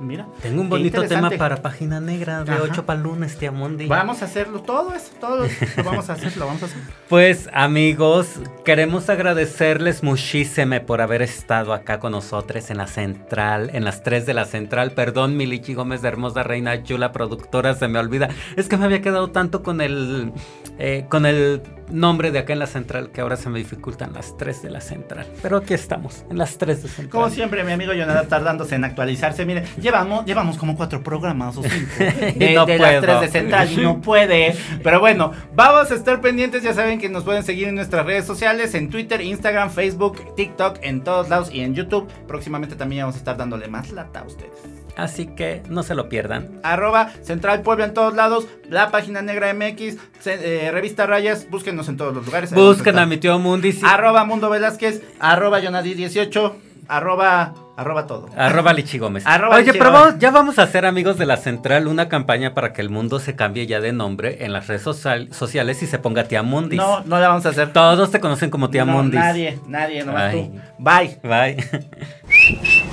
Mira. 0.00 0.26
Tengo 0.42 0.60
un 0.60 0.68
bonito 0.68 1.02
tema 1.04 1.30
para 1.30 1.62
página 1.62 2.00
negra 2.00 2.44
de 2.44 2.52
Ajá. 2.52 2.62
8 2.62 2.84
para 2.84 3.00
lunes, 3.00 3.36
tía 3.38 3.52
Mundi. 3.52 3.86
Vamos 3.86 4.22
a 4.22 4.24
hacerlo, 4.24 4.60
todo 4.60 4.92
eso, 4.92 5.12
todo 5.20 5.44
eso, 5.44 5.64
lo 5.76 5.84
vamos 5.84 6.10
a 6.10 6.14
hacer, 6.14 6.36
lo 6.36 6.46
vamos 6.46 6.62
a 6.62 6.66
hacer. 6.66 6.82
Pues 7.08 7.48
amigos, 7.52 8.40
queremos 8.64 9.08
agradecerles 9.08 10.02
muchísimo 10.02 10.80
por 10.84 11.00
haber 11.00 11.22
estado 11.22 11.72
acá 11.72 12.00
con 12.00 12.12
nosotros 12.12 12.70
en 12.70 12.78
la 12.78 12.86
central, 12.88 13.70
en 13.72 13.84
las 13.84 14.02
3 14.02 14.26
de 14.26 14.34
la 14.34 14.46
central. 14.46 14.92
Perdón, 14.92 15.36
Milichi 15.36 15.74
Gómez 15.74 16.02
de 16.02 16.08
Hermosa 16.08 16.42
Reina 16.42 16.82
Chula, 16.82 17.12
productora, 17.12 17.74
se 17.74 17.86
me 17.86 17.98
olvida. 17.98 18.28
Es 18.56 18.68
que 18.68 18.76
me 18.76 18.86
había 18.86 19.00
quedado 19.00 19.30
tanto 19.30 19.62
con 19.62 19.80
el, 19.80 20.32
eh, 20.78 21.06
con 21.08 21.24
el 21.24 21.62
nombre 21.90 22.30
de 22.30 22.38
acá 22.40 22.52
en 22.52 22.58
la 22.58 22.66
central 22.66 23.10
que 23.10 23.20
ahora 23.20 23.36
se 23.36 23.48
me 23.50 23.58
dificultan 23.58 24.12
las 24.12 24.36
3 24.36 24.62
de 24.62 24.70
la 24.70 24.80
central. 24.80 25.26
Pero 25.42 25.58
aquí 25.58 25.74
estamos, 25.74 26.24
en 26.30 26.38
las 26.38 26.56
3 26.58 26.82
de 26.82 26.88
central. 26.88 27.08
Como 27.10 27.30
siempre, 27.30 27.62
mi 27.64 27.72
amigo 27.72 27.92
Jonathan 27.92 28.28
tardándose 28.28 28.74
en 28.74 28.84
actualizarse. 28.84 29.44
Mire, 29.44 29.64
llevamos, 29.80 30.24
llevamos 30.24 30.56
como 30.58 30.76
cuatro 30.76 31.02
programas 31.02 31.56
o 31.56 31.62
cinco 31.62 31.92
de, 31.98 32.52
No 32.54 32.66
de 32.66 32.78
las 32.78 32.90
puedo. 32.90 33.02
tres 33.02 33.20
de 33.20 33.28
central 33.28 33.72
y 33.72 33.76
no 33.76 34.00
puede. 34.00 34.56
Pero 34.82 35.00
bueno, 35.00 35.32
vamos 35.54 35.90
a 35.90 35.94
estar 35.94 36.20
pendientes. 36.20 36.62
Ya 36.62 36.74
saben 36.74 36.98
que 36.98 37.08
nos 37.08 37.24
pueden 37.24 37.42
seguir 37.42 37.68
en 37.68 37.74
nuestras 37.74 38.04
redes 38.06 38.24
sociales: 38.24 38.74
en 38.74 38.90
Twitter, 38.90 39.20
Instagram, 39.20 39.70
Facebook, 39.70 40.34
TikTok, 40.36 40.78
en 40.82 41.02
todos 41.02 41.28
lados 41.28 41.50
y 41.52 41.60
en 41.60 41.74
YouTube. 41.74 42.08
Próximamente 42.26 42.76
también 42.76 43.02
vamos 43.02 43.16
a 43.16 43.18
estar 43.18 43.36
dándole 43.36 43.68
más 43.68 43.90
lata 43.90 44.20
a 44.20 44.24
ustedes. 44.24 44.83
Así 44.96 45.26
que 45.26 45.62
no 45.68 45.82
se 45.82 45.94
lo 45.94 46.08
pierdan. 46.08 46.60
Arroba 46.62 47.10
Central 47.22 47.62
Puebla 47.62 47.86
en 47.86 47.94
todos 47.94 48.14
lados, 48.14 48.46
la 48.70 48.90
página 48.92 49.22
negra 49.22 49.52
MX, 49.52 49.96
eh, 50.26 50.70
revista 50.72 51.06
Rayas, 51.06 51.48
búsquenos 51.50 51.88
en 51.88 51.96
todos 51.96 52.14
los 52.14 52.24
lugares. 52.24 52.52
Busquen 52.54 52.98
a 52.98 53.06
mi 53.06 53.16
tío 53.16 53.38
Mundi. 53.38 53.72
sí. 53.72 53.82
Arroba 53.84 54.24
Mundo 54.24 54.50
Velázquez, 54.50 55.02
arroba 55.18 55.58
Yonadi18, 55.60 56.52
arroba, 56.86 57.54
arroba 57.76 58.06
todo. 58.06 58.28
Arroba 58.36 58.72
Lichi 58.72 58.98
Gómez. 58.98 59.26
Arroba 59.26 59.56
Oye, 59.56 59.64
Lichi 59.66 59.78
pero 59.78 59.90
vamos- 59.90 60.18
ya 60.20 60.30
vamos 60.30 60.58
a 60.60 60.62
hacer, 60.62 60.86
amigos 60.86 61.18
de 61.18 61.26
la 61.26 61.38
Central, 61.38 61.88
una 61.88 62.08
campaña 62.08 62.54
para 62.54 62.72
que 62.72 62.80
el 62.80 62.88
mundo 62.90 63.18
se 63.18 63.34
cambie 63.34 63.66
ya 63.66 63.80
de 63.80 63.92
nombre 63.92 64.44
en 64.44 64.52
las 64.52 64.68
redes 64.68 64.82
social- 64.82 65.28
sociales 65.32 65.82
y 65.82 65.88
se 65.88 65.98
ponga 65.98 66.24
Tía 66.24 66.44
Mundis. 66.44 66.76
No, 66.78 67.02
no 67.04 67.18
la 67.18 67.28
vamos 67.28 67.44
a 67.46 67.48
hacer. 67.48 67.72
Todos 67.72 68.12
te 68.12 68.20
conocen 68.20 68.50
como 68.50 68.70
Tía 68.70 68.84
No, 68.84 68.92
Mundis. 68.92 69.18
Nadie, 69.18 69.58
nadie, 69.66 70.04
nomás 70.04 70.34
Ay. 70.34 70.52
tú. 70.52 70.60
Bye. 70.78 71.18
Bye. 71.24 71.56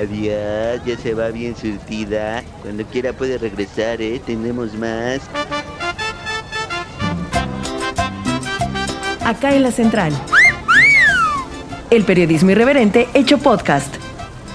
Adiós, 0.00 0.80
ya 0.84 0.96
se 0.96 1.14
va 1.14 1.28
bien 1.28 1.54
surtida. 1.56 2.42
Cuando 2.62 2.84
quiera 2.84 3.12
puede 3.12 3.38
regresar, 3.38 4.02
¿eh? 4.02 4.20
Tenemos 4.24 4.74
más. 4.74 5.20
Acá 9.24 9.54
en 9.54 9.62
la 9.62 9.70
central. 9.70 10.12
El 11.90 12.04
periodismo 12.04 12.50
irreverente 12.50 13.08
hecho 13.14 13.38
podcast. 13.38 13.94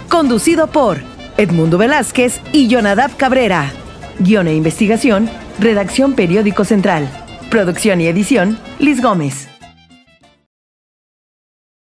Conducido 0.10 0.68
por 0.68 1.00
Edmundo 1.38 1.78
Velázquez 1.78 2.42
y 2.52 2.68
Jonadab 2.68 3.16
Cabrera. 3.16 3.72
Guión 4.20 4.48
e 4.48 4.56
investigación, 4.56 5.30
redacción 5.60 6.14
Periódico 6.14 6.66
Central. 6.66 7.10
Producción 7.50 8.02
y 8.02 8.08
edición, 8.08 8.60
Liz 8.80 9.02
Gómez. 9.02 9.48